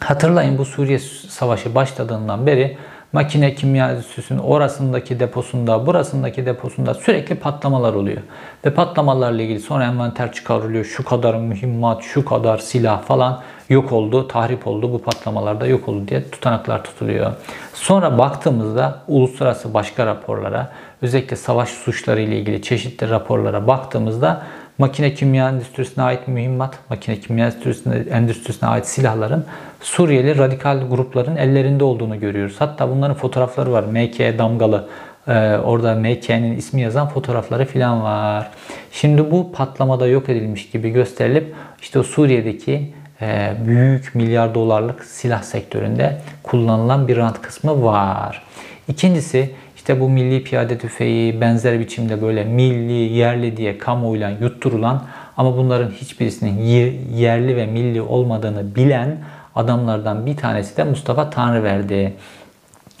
Hatırlayın 0.00 0.58
bu 0.58 0.64
Suriye 0.64 0.98
Savaşı 1.28 1.74
başladığından 1.74 2.46
beri 2.46 2.78
makine 3.12 3.54
kimya 3.54 3.90
endüstrisinin 3.90 4.38
orasındaki 4.38 5.20
deposunda, 5.20 5.86
burasındaki 5.86 6.46
deposunda 6.46 6.94
sürekli 6.94 7.34
patlamalar 7.34 7.94
oluyor. 7.94 8.22
Ve 8.64 8.74
patlamalarla 8.74 9.42
ilgili 9.42 9.60
sonra 9.60 9.84
envanter 9.84 10.32
çıkarılıyor. 10.32 10.84
Şu 10.84 11.04
kadar 11.04 11.34
mühimmat, 11.34 12.02
şu 12.02 12.24
kadar 12.24 12.58
silah 12.58 13.02
falan 13.02 13.40
yok 13.68 13.92
oldu, 13.92 14.28
tahrip 14.28 14.66
oldu, 14.66 14.92
bu 14.92 15.02
patlamalarda 15.02 15.66
yok 15.66 15.88
oldu 15.88 16.08
diye 16.08 16.30
tutanaklar 16.30 16.84
tutuluyor. 16.84 17.32
Sonra 17.74 18.18
baktığımızda 18.18 19.02
uluslararası 19.08 19.74
başka 19.74 20.06
raporlara, 20.06 20.72
özellikle 21.02 21.36
savaş 21.36 21.68
suçları 21.68 22.20
ile 22.20 22.38
ilgili 22.38 22.62
çeşitli 22.62 23.10
raporlara 23.10 23.66
baktığımızda 23.66 24.42
makine 24.78 25.14
kimya 25.14 25.48
endüstrisine 25.48 26.04
ait 26.04 26.28
mühimmat, 26.28 26.78
makine 26.90 27.20
kimya 27.20 27.46
endüstrisine, 27.46 27.94
endüstrisine 27.94 28.68
ait 28.68 28.86
silahların 28.86 29.44
Suriyeli 29.80 30.38
radikal 30.38 30.88
grupların 30.90 31.36
ellerinde 31.36 31.84
olduğunu 31.84 32.20
görüyoruz. 32.20 32.56
Hatta 32.58 32.90
bunların 32.90 33.16
fotoğrafları 33.16 33.72
var. 33.72 33.84
MK 33.84 34.38
damgalı 34.38 34.88
ee, 35.28 35.56
orada 35.64 35.94
MK'nin 35.94 36.56
ismi 36.56 36.80
yazan 36.80 37.08
fotoğrafları 37.08 37.66
falan 37.66 38.02
var. 38.02 38.50
Şimdi 38.92 39.30
bu 39.30 39.52
patlamada 39.52 40.06
yok 40.06 40.28
edilmiş 40.28 40.70
gibi 40.70 40.90
gösterilip 40.90 41.54
işte 41.80 41.98
o 41.98 42.02
Suriye'deki 42.02 42.92
e, 43.20 43.52
büyük 43.66 44.14
milyar 44.14 44.54
dolarlık 44.54 45.04
silah 45.04 45.42
sektöründe 45.42 46.20
kullanılan 46.42 47.08
bir 47.08 47.16
rant 47.16 47.42
kısmı 47.42 47.82
var. 47.82 48.42
İkincisi 48.88 49.50
işte 49.88 50.00
bu 50.00 50.08
milli 50.08 50.44
piyade 50.44 50.78
tüfeği 50.78 51.40
benzer 51.40 51.80
biçimde 51.80 52.22
böyle 52.22 52.44
milli, 52.44 52.92
yerli 52.92 53.56
diye 53.56 53.78
kamuoyuyla 53.78 54.30
yutturulan 54.30 55.02
ama 55.36 55.56
bunların 55.56 55.90
hiçbirisinin 55.90 56.62
yerli 57.14 57.56
ve 57.56 57.66
milli 57.66 58.02
olmadığını 58.02 58.74
bilen 58.74 59.18
adamlardan 59.54 60.26
bir 60.26 60.36
tanesi 60.36 60.76
de 60.76 60.84
Mustafa 60.84 61.30
Tanrıverdi. 61.30 62.12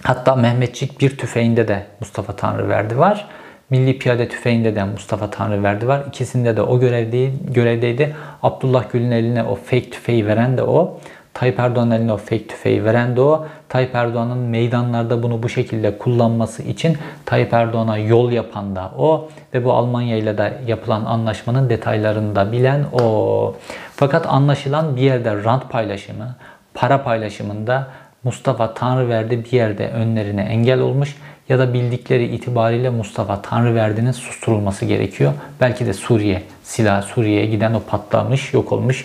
Hatta 0.02 0.36
Mehmetçik 0.36 1.00
bir 1.00 1.16
tüfeğinde 1.18 1.68
de 1.68 1.86
Mustafa 2.00 2.36
Tanrıverdi 2.36 2.98
var. 2.98 3.26
Milli 3.70 3.98
Piyade 3.98 4.28
Tüfeği'nde 4.28 4.76
de 4.76 4.84
Mustafa 4.84 5.30
Tanrıverdi 5.30 5.88
var. 5.88 6.02
İkisinde 6.08 6.56
de 6.56 6.62
o 6.62 6.80
görevdeydi. 6.80 7.32
görevdeydi. 7.54 8.16
Abdullah 8.42 8.92
Gül'ün 8.92 9.10
eline 9.10 9.42
o 9.42 9.54
fake 9.54 9.90
tüfeği 9.90 10.26
veren 10.26 10.56
de 10.56 10.62
o. 10.62 11.00
Tayyip 11.38 11.60
Erdoğan'ın 11.60 11.90
eline 11.90 12.12
o 12.12 12.16
fake 12.16 12.46
tüfeği 12.46 12.84
veren 12.84 13.16
de 13.16 13.20
o. 13.20 13.46
Tayyip 13.68 13.94
Erdoğan'ın 13.94 14.38
meydanlarda 14.38 15.22
bunu 15.22 15.42
bu 15.42 15.48
şekilde 15.48 15.98
kullanması 15.98 16.62
için 16.62 16.96
Tayyip 17.26 17.52
Erdoğan'a 17.52 17.98
yol 17.98 18.32
yapan 18.32 18.76
da 18.76 18.92
o. 18.98 19.28
Ve 19.54 19.64
bu 19.64 19.72
Almanya 19.72 20.16
ile 20.16 20.38
de 20.38 20.52
yapılan 20.66 21.04
anlaşmanın 21.04 21.70
detaylarını 21.70 22.36
da 22.36 22.52
bilen 22.52 22.84
o. 22.92 23.54
Fakat 23.96 24.26
anlaşılan 24.26 24.96
bir 24.96 25.00
yerde 25.00 25.44
rant 25.44 25.70
paylaşımı, 25.70 26.34
para 26.74 27.04
paylaşımında 27.04 27.86
Mustafa 28.24 28.74
Tanrıverdi 28.74 29.44
bir 29.44 29.52
yerde 29.52 29.88
önlerine 29.88 30.42
engel 30.42 30.80
olmuş 30.80 31.16
ya 31.48 31.58
da 31.58 31.74
bildikleri 31.74 32.24
itibariyle 32.24 32.90
Mustafa 32.90 33.42
Tanrıverdi'nin 33.42 34.12
susturulması 34.12 34.84
gerekiyor. 34.84 35.32
Belki 35.60 35.86
de 35.86 35.92
Suriye 35.92 36.42
silah 36.62 37.02
Suriye'ye 37.02 37.46
giden 37.46 37.74
o 37.74 37.80
patlamış, 37.80 38.54
yok 38.54 38.72
olmuş 38.72 39.04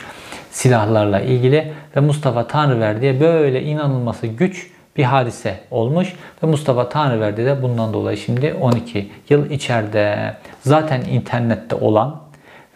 silahlarla 0.52 1.20
ilgili 1.20 1.74
ve 1.96 2.00
Mustafa 2.00 2.48
Tanrıverdi'ye 2.48 3.20
böyle 3.20 3.64
inanılması 3.64 4.28
güç 4.28 4.72
bir 4.98 5.04
hadise 5.04 5.60
olmuş 5.72 6.14
ve 6.44 6.48
Mustafa 6.48 6.90
Tanrıverdi 6.90 7.46
de 7.46 7.64
bundan 7.64 7.94
dolayı 7.94 8.18
şimdi 8.18 8.54
12 8.62 9.12
yıl 9.30 9.50
içeride. 9.50 10.36
Zaten 10.62 11.02
internette 11.02 11.76
olan 11.76 12.22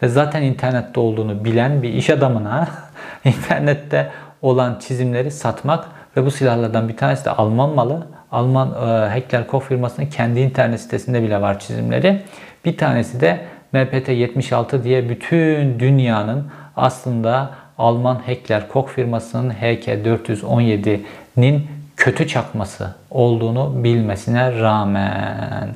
ve 0.02 0.08
zaten 0.08 0.42
internette 0.42 1.00
olduğunu 1.00 1.44
bilen 1.44 1.82
bir 1.82 1.92
iş 1.92 2.10
adamına 2.10 2.68
internette 3.24 4.10
olan 4.42 4.78
çizimleri 4.78 5.30
satmak 5.30 5.84
ve 6.16 6.26
bu 6.26 6.30
silahlardan 6.30 6.88
bir 6.88 6.96
tanesi 6.96 7.24
de 7.24 7.30
Alman 7.30 7.70
malı. 7.70 8.06
Alman 8.32 8.68
e, 8.68 9.14
Heckler 9.14 9.46
Koch 9.46 9.64
firmasının 9.64 10.06
kendi 10.06 10.40
internet 10.40 10.80
sitesinde 10.80 11.22
bile 11.22 11.40
var 11.40 11.58
çizimleri. 11.58 12.22
Bir 12.64 12.76
tanesi 12.76 13.20
de 13.20 13.40
MPT-76 13.74 14.84
diye 14.84 15.08
bütün 15.08 15.80
dünyanın 15.80 16.50
aslında 16.76 17.50
Alman 17.78 18.20
Heckler 18.26 18.68
Koch 18.68 18.88
firmasının 18.88 19.50
HK417'nin 19.50 21.66
kötü 21.96 22.28
çakması 22.28 22.94
olduğunu 23.10 23.84
bilmesine 23.84 24.60
rağmen. 24.60 25.68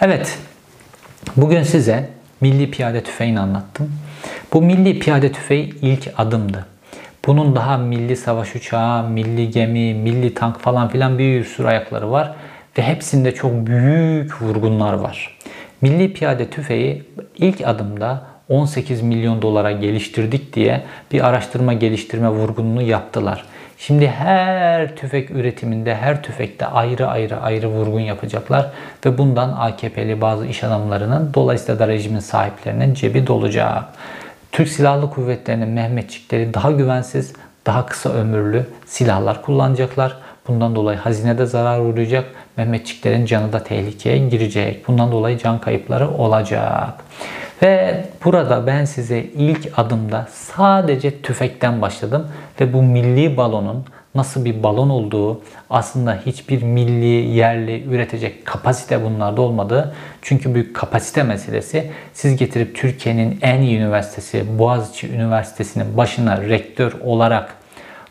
Evet, 0.00 0.38
bugün 1.36 1.62
size 1.62 2.10
milli 2.40 2.70
piyade 2.70 3.02
tüfeğini 3.02 3.40
anlattım. 3.40 3.92
Bu 4.52 4.62
milli 4.62 4.98
piyade 4.98 5.32
tüfeği 5.32 5.74
ilk 5.82 6.12
adımdı. 6.16 6.66
Bunun 7.26 7.56
daha 7.56 7.76
milli 7.76 8.16
savaş 8.16 8.56
uçağı, 8.56 9.08
milli 9.08 9.50
gemi, 9.50 9.94
milli 9.94 10.34
tank 10.34 10.60
falan 10.60 10.88
filan 10.88 11.18
bir 11.18 11.44
sürü 11.44 11.66
ayakları 11.66 12.10
var. 12.10 12.34
Ve 12.78 12.82
hepsinde 12.82 13.34
çok 13.34 13.66
büyük 13.66 14.42
vurgunlar 14.42 14.92
var. 14.92 15.38
Milli 15.80 16.12
piyade 16.12 16.50
tüfeği 16.50 17.02
ilk 17.36 17.68
adımda 17.68 18.33
18 18.48 19.02
milyon 19.02 19.42
dolara 19.42 19.72
geliştirdik 19.72 20.52
diye 20.52 20.82
bir 21.12 21.26
araştırma 21.26 21.72
geliştirme 21.72 22.28
vurgununu 22.28 22.82
yaptılar. 22.82 23.44
Şimdi 23.78 24.08
her 24.08 24.96
tüfek 24.96 25.30
üretiminde, 25.30 25.94
her 25.94 26.22
tüfekte 26.22 26.66
ayrı 26.66 27.06
ayrı 27.06 27.40
ayrı 27.40 27.68
vurgun 27.68 28.00
yapacaklar 28.00 28.70
ve 29.06 29.18
bundan 29.18 29.52
AKP'li 29.58 30.20
bazı 30.20 30.46
iş 30.46 30.64
adamlarının 30.64 31.30
dolayısıyla 31.34 31.78
da 31.78 31.88
rejimin 31.88 32.20
sahiplerinin 32.20 32.94
cebi 32.94 33.26
dolacak. 33.26 33.84
Türk 34.52 34.68
Silahlı 34.68 35.10
Kuvvetleri'nin 35.10 35.68
Mehmetçikleri 35.68 36.54
daha 36.54 36.70
güvensiz, 36.70 37.32
daha 37.66 37.86
kısa 37.86 38.10
ömürlü 38.10 38.66
silahlar 38.86 39.42
kullanacaklar. 39.42 40.16
Bundan 40.48 40.76
dolayı 40.76 40.98
hazinede 40.98 41.46
zarar 41.46 41.80
uğrayacak. 41.80 42.24
Mehmetçiklerin 42.56 43.26
canı 43.26 43.52
da 43.52 43.64
tehlikeye 43.64 44.18
girecek. 44.18 44.88
Bundan 44.88 45.12
dolayı 45.12 45.38
can 45.38 45.60
kayıpları 45.60 46.10
olacak. 46.10 46.94
Ve 47.62 48.04
burada 48.24 48.66
ben 48.66 48.84
size 48.84 49.20
ilk 49.20 49.72
adımda 49.76 50.26
sadece 50.32 51.22
tüfekten 51.22 51.82
başladım 51.82 52.28
ve 52.60 52.72
bu 52.72 52.82
milli 52.82 53.36
balonun 53.36 53.84
nasıl 54.14 54.44
bir 54.44 54.62
balon 54.62 54.90
olduğu, 54.90 55.40
aslında 55.70 56.20
hiçbir 56.26 56.62
milli, 56.62 57.36
yerli 57.36 57.84
üretecek 57.84 58.46
kapasite 58.46 59.04
bunlarda 59.04 59.42
olmadığı. 59.42 59.94
Çünkü 60.22 60.54
büyük 60.54 60.76
kapasite 60.76 61.22
meselesi 61.22 61.90
siz 62.12 62.36
getirip 62.36 62.76
Türkiye'nin 62.76 63.38
en 63.42 63.60
iyi 63.60 63.78
üniversitesi 63.78 64.58
Boğaziçi 64.58 65.08
Üniversitesi'nin 65.08 65.96
başına 65.96 66.42
rektör 66.42 66.92
olarak 67.04 67.54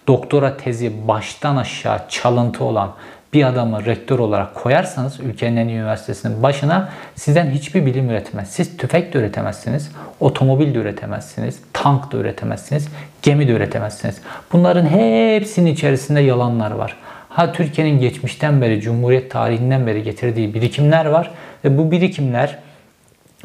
doktora 0.08 0.58
tezi 0.58 1.08
baştan 1.08 1.56
aşağı 1.56 2.00
çalıntı 2.10 2.64
olan 2.64 2.94
bir 3.34 3.44
adamı 3.44 3.86
rektör 3.86 4.20
olarak 4.20 4.56
koyarsanız 4.56 5.20
ülkenin 5.20 5.58
en 5.58 5.68
iyi 5.68 5.78
üniversitesinin 5.78 6.44
başına 6.44 6.90
sizden 7.16 7.50
hiçbir 7.50 7.86
bilim 7.86 8.10
üretmez. 8.10 8.50
Siz 8.50 8.78
tüfek 8.78 9.14
de 9.14 9.18
üretemezsiniz, 9.18 9.92
otomobil 10.20 10.74
de 10.74 10.78
üretemezsiniz, 10.78 11.60
tank 11.74 12.12
da 12.12 12.18
üretemezsiniz, 12.18 12.88
gemi 13.22 13.48
de 13.48 13.52
üretemezsiniz. 13.52 14.22
Bunların 14.54 14.86
hepsinin 14.86 15.74
içerisinde 15.74 16.20
yalanlar 16.20 16.72
var. 16.72 16.98
Ha 17.30 17.52
Türkiye'nin 17.52 18.00
geçmişten 18.00 18.62
beri, 18.62 18.82
Cumhuriyet 18.82 19.32
tarihinden 19.32 19.88
beri 19.88 20.04
getirdiği 20.04 20.54
birikimler 20.54 21.06
var 21.06 21.32
ve 21.66 21.78
bu 21.78 21.92
birikimler 21.92 22.60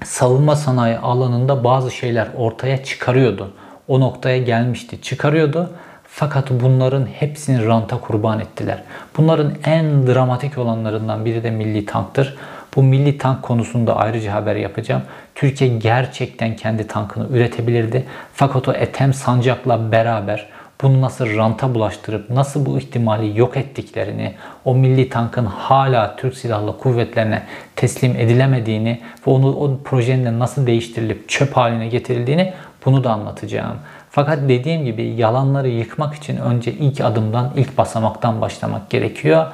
savunma 0.05 0.57
sanayi 0.57 0.99
alanında 0.99 1.64
bazı 1.64 1.91
şeyler 1.91 2.28
ortaya 2.36 2.84
çıkarıyordu. 2.84 3.53
O 3.89 4.01
noktaya 4.01 4.39
gelmişti, 4.39 5.03
çıkarıyordu 5.03 5.70
fakat 6.19 6.51
bunların 6.51 7.07
hepsini 7.07 7.66
ranta 7.66 8.01
kurban 8.01 8.41
ettiler. 8.41 8.83
Bunların 9.16 9.53
en 9.64 10.07
dramatik 10.07 10.59
olanlarından 10.59 11.25
biri 11.25 11.43
de 11.43 11.51
milli 11.51 11.87
tanktır. 11.87 12.37
Bu 12.77 12.83
milli 12.83 13.19
tank 13.19 13.43
konusunda 13.43 13.97
ayrıca 13.97 14.35
haber 14.35 14.57
yapacağım. 14.57 15.03
Türkiye 15.35 15.79
gerçekten 15.79 16.57
kendi 16.57 16.87
tankını 16.87 17.29
üretebilirdi. 17.37 18.05
Fakat 18.35 18.69
o 18.69 18.73
Etem 18.73 19.14
Sancak'la 19.14 19.93
beraber 19.93 20.47
bunu 20.83 21.01
nasıl 21.01 21.37
ranta 21.37 21.75
bulaştırıp 21.75 22.31
nasıl 22.31 22.66
bu 22.66 22.79
ihtimali 22.79 23.39
yok 23.39 23.57
ettiklerini, 23.57 24.35
o 24.64 24.75
milli 24.75 25.09
tankın 25.09 25.47
hala 25.47 26.16
Türk 26.16 26.37
Silahlı 26.37 26.79
Kuvvetlerine 26.79 27.43
teslim 27.77 28.16
edilemediğini 28.16 29.01
ve 29.27 29.31
onu 29.31 29.57
o 29.57 29.79
projenin 29.85 30.39
nasıl 30.39 30.66
değiştirilip 30.66 31.29
çöp 31.29 31.57
haline 31.57 31.89
getirildiğini 31.89 32.53
bunu 32.85 33.05
da 33.05 33.12
anlatacağım. 33.12 33.77
Fakat 34.11 34.49
dediğim 34.49 34.85
gibi 34.85 35.03
yalanları 35.03 35.69
yıkmak 35.69 36.15
için 36.15 36.37
önce 36.37 36.73
ilk 36.73 37.01
adımdan, 37.01 37.53
ilk 37.57 37.79
basamaktan 37.79 38.41
başlamak 38.41 38.91
gerekiyor. 38.91 39.47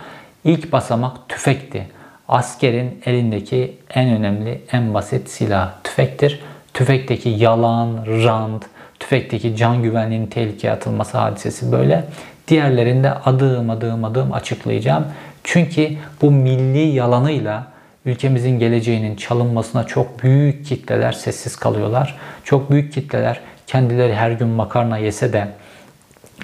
İlk 0.44 0.72
basamak 0.72 1.28
tüfekti. 1.28 1.86
Askerin 2.28 3.02
elindeki 3.06 3.78
en 3.94 4.08
önemli, 4.08 4.60
en 4.72 4.94
basit 4.94 5.28
silah 5.28 5.72
tüfektir. 5.84 6.40
Tüfekteki 6.74 7.28
yalan, 7.28 8.06
rant, 8.06 8.64
tüfekteki 9.00 9.56
can 9.56 9.82
güvenliğinin 9.82 10.26
tehlikeye 10.26 10.72
atılması 10.72 11.18
hadisesi 11.18 11.72
böyle. 11.72 12.04
Diğerlerinde 12.48 13.12
adım 13.12 13.70
adım 13.70 14.04
adım 14.04 14.32
açıklayacağım. 14.32 15.04
Çünkü 15.44 15.90
bu 16.22 16.30
milli 16.30 16.78
yalanıyla 16.78 17.66
ülkemizin 18.04 18.58
geleceğinin 18.58 19.16
çalınmasına 19.16 19.84
çok 19.84 20.22
büyük 20.22 20.66
kitleler 20.66 21.12
sessiz 21.12 21.56
kalıyorlar. 21.56 22.18
Çok 22.44 22.70
büyük 22.70 22.92
kitleler 22.92 23.40
kendileri 23.66 24.14
her 24.14 24.30
gün 24.30 24.48
makarna 24.48 24.98
yese 24.98 25.32
de 25.32 25.48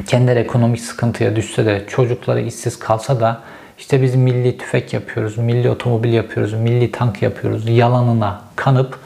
kendileri 0.07 0.39
ekonomik 0.39 0.81
sıkıntıya 0.81 1.37
düşse 1.37 1.67
de 1.67 1.85
çocukları 1.89 2.41
işsiz 2.41 2.79
kalsa 2.79 3.21
da 3.21 3.41
işte 3.79 4.03
biz 4.03 4.15
milli 4.15 4.59
tüfek 4.59 4.93
yapıyoruz, 4.93 5.39
milli 5.39 5.71
otomobil 5.71 6.13
yapıyoruz, 6.13 6.53
milli 6.53 6.93
tank 6.93 7.23
yapıyoruz 7.23 7.69
yalanına 7.69 8.41
kanıp 8.57 8.99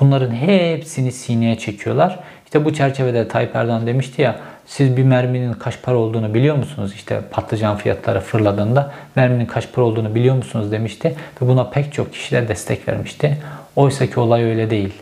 bunların 0.00 0.34
hepsini 0.34 1.12
sineye 1.12 1.58
çekiyorlar. 1.58 2.18
İşte 2.44 2.64
bu 2.64 2.74
çerçevede 2.74 3.28
Tayyip 3.28 3.56
Erdoğan 3.56 3.86
demişti 3.86 4.22
ya 4.22 4.36
siz 4.66 4.96
bir 4.96 5.04
merminin 5.04 5.52
kaç 5.52 5.82
para 5.82 5.96
olduğunu 5.96 6.34
biliyor 6.34 6.56
musunuz? 6.56 6.92
İşte 6.94 7.20
patlıcan 7.30 7.76
fiyatları 7.76 8.20
fırladığında 8.20 8.92
merminin 9.16 9.46
kaç 9.46 9.72
para 9.72 9.86
olduğunu 9.86 10.14
biliyor 10.14 10.34
musunuz 10.34 10.72
demişti. 10.72 11.16
Ve 11.42 11.48
buna 11.48 11.70
pek 11.70 11.92
çok 11.92 12.12
kişiler 12.12 12.48
destek 12.48 12.88
vermişti. 12.88 13.38
Oysa 13.76 14.06
ki 14.06 14.20
olay 14.20 14.44
öyle 14.44 14.70
değil. 14.70 14.92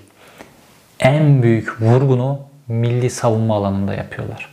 En 1.00 1.42
büyük 1.42 1.82
vurgunu 1.82 2.40
milli 2.68 3.10
savunma 3.10 3.56
alanında 3.56 3.94
yapıyorlar. 3.94 4.48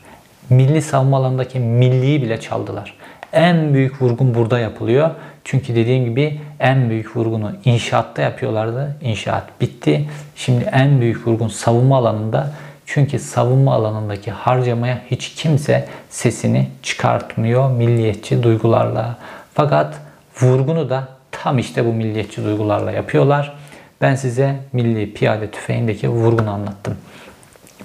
Milli 0.49 0.81
savunma 0.81 1.17
alanındaki 1.17 1.59
milliyi 1.59 2.21
bile 2.21 2.39
çaldılar. 2.39 2.97
En 3.33 3.73
büyük 3.73 4.01
vurgun 4.01 4.35
burada 4.35 4.59
yapılıyor. 4.59 5.11
Çünkü 5.43 5.75
dediğim 5.75 6.05
gibi 6.05 6.39
en 6.59 6.89
büyük 6.89 7.17
vurgunu 7.17 7.51
inşaatta 7.65 8.21
yapıyorlardı. 8.21 8.95
İnşaat 9.01 9.61
bitti. 9.61 10.09
Şimdi 10.35 10.69
en 10.71 11.01
büyük 11.01 11.27
vurgun 11.27 11.47
savunma 11.47 11.97
alanında. 11.97 12.51
Çünkü 12.85 13.19
savunma 13.19 13.73
alanındaki 13.73 14.31
harcamaya 14.31 15.01
hiç 15.11 15.35
kimse 15.35 15.87
sesini 16.09 16.67
çıkartmıyor 16.83 17.71
milliyetçi 17.71 18.43
duygularla. 18.43 19.17
Fakat 19.53 19.95
vurgunu 20.41 20.89
da 20.89 21.07
tam 21.31 21.59
işte 21.59 21.85
bu 21.85 21.93
milliyetçi 21.93 22.43
duygularla 22.43 22.91
yapıyorlar. 22.91 23.53
Ben 24.01 24.15
size 24.15 24.55
milli 24.73 25.13
piyade 25.13 25.51
tüfeğindeki 25.51 26.09
vurgunu 26.09 26.49
anlattım. 26.49 26.97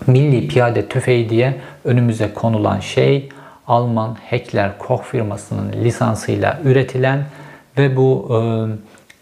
Milli 0.07 0.49
Piyade 0.49 0.89
Tüfeği 0.89 1.31
diye 1.31 1.61
önümüze 1.85 2.35
konulan 2.35 2.81
şey 2.81 3.29
Alman 3.67 4.17
Heckler 4.31 4.79
Koch 4.79 5.03
firmasının 5.03 5.73
lisansıyla 5.73 6.61
üretilen 6.65 7.25
ve 7.79 7.97
bu 7.97 8.29
e, 8.31 8.39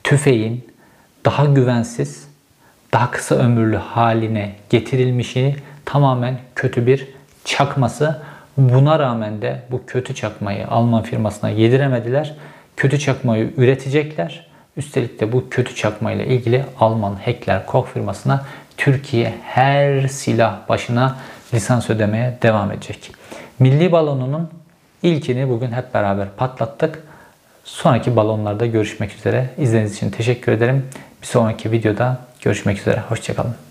tüfeğin 0.05 0.69
daha 1.25 1.45
güvensiz, 1.45 2.29
daha 2.93 3.11
kısa 3.11 3.35
ömürlü 3.35 3.77
haline 3.77 4.55
getirilmişi 4.71 5.57
tamamen 5.85 6.39
kötü 6.55 6.87
bir 6.87 7.09
çakması. 7.45 8.23
Buna 8.57 8.99
rağmen 8.99 9.43
de 9.43 9.63
bu 9.71 9.87
kötü 9.87 10.15
çakmayı 10.15 10.69
Alman 10.69 11.03
firmasına 11.03 11.51
yediremediler. 11.51 12.35
Kötü 12.77 12.99
çakmayı 12.99 13.53
üretecekler. 13.57 14.49
Üstelik 14.77 15.21
de 15.21 15.33
bu 15.33 15.51
kötü 15.51 15.75
çakmayla 15.75 16.25
ilgili 16.25 16.65
Alman 16.81 17.17
Heckler 17.17 17.67
Koch 17.67 17.89
firmasına 17.89 18.45
Türkiye 18.79 19.35
her 19.45 20.09
silah 20.09 20.69
başına 20.69 21.17
lisans 21.55 21.91
ödemeye 21.91 22.39
devam 22.43 22.73
edecek. 22.73 23.13
Milli 23.59 23.93
balonunun 23.93 24.51
ilkini 25.03 25.49
bugün 25.49 25.73
hep 25.73 25.95
beraber 25.95 26.29
patlattık. 26.37 27.03
Sonraki 27.65 28.17
balonlarda 28.17 28.67
görüşmek 28.67 29.15
üzere. 29.15 29.51
İzlediğiniz 29.59 29.97
için 29.97 30.11
teşekkür 30.11 30.53
ederim. 30.53 30.87
Bir 31.23 31.27
sonraki 31.27 31.73
videoda 31.73 32.21
görüşmek 32.43 32.79
üzere. 32.79 33.01
Hoşçakalın. 33.09 33.68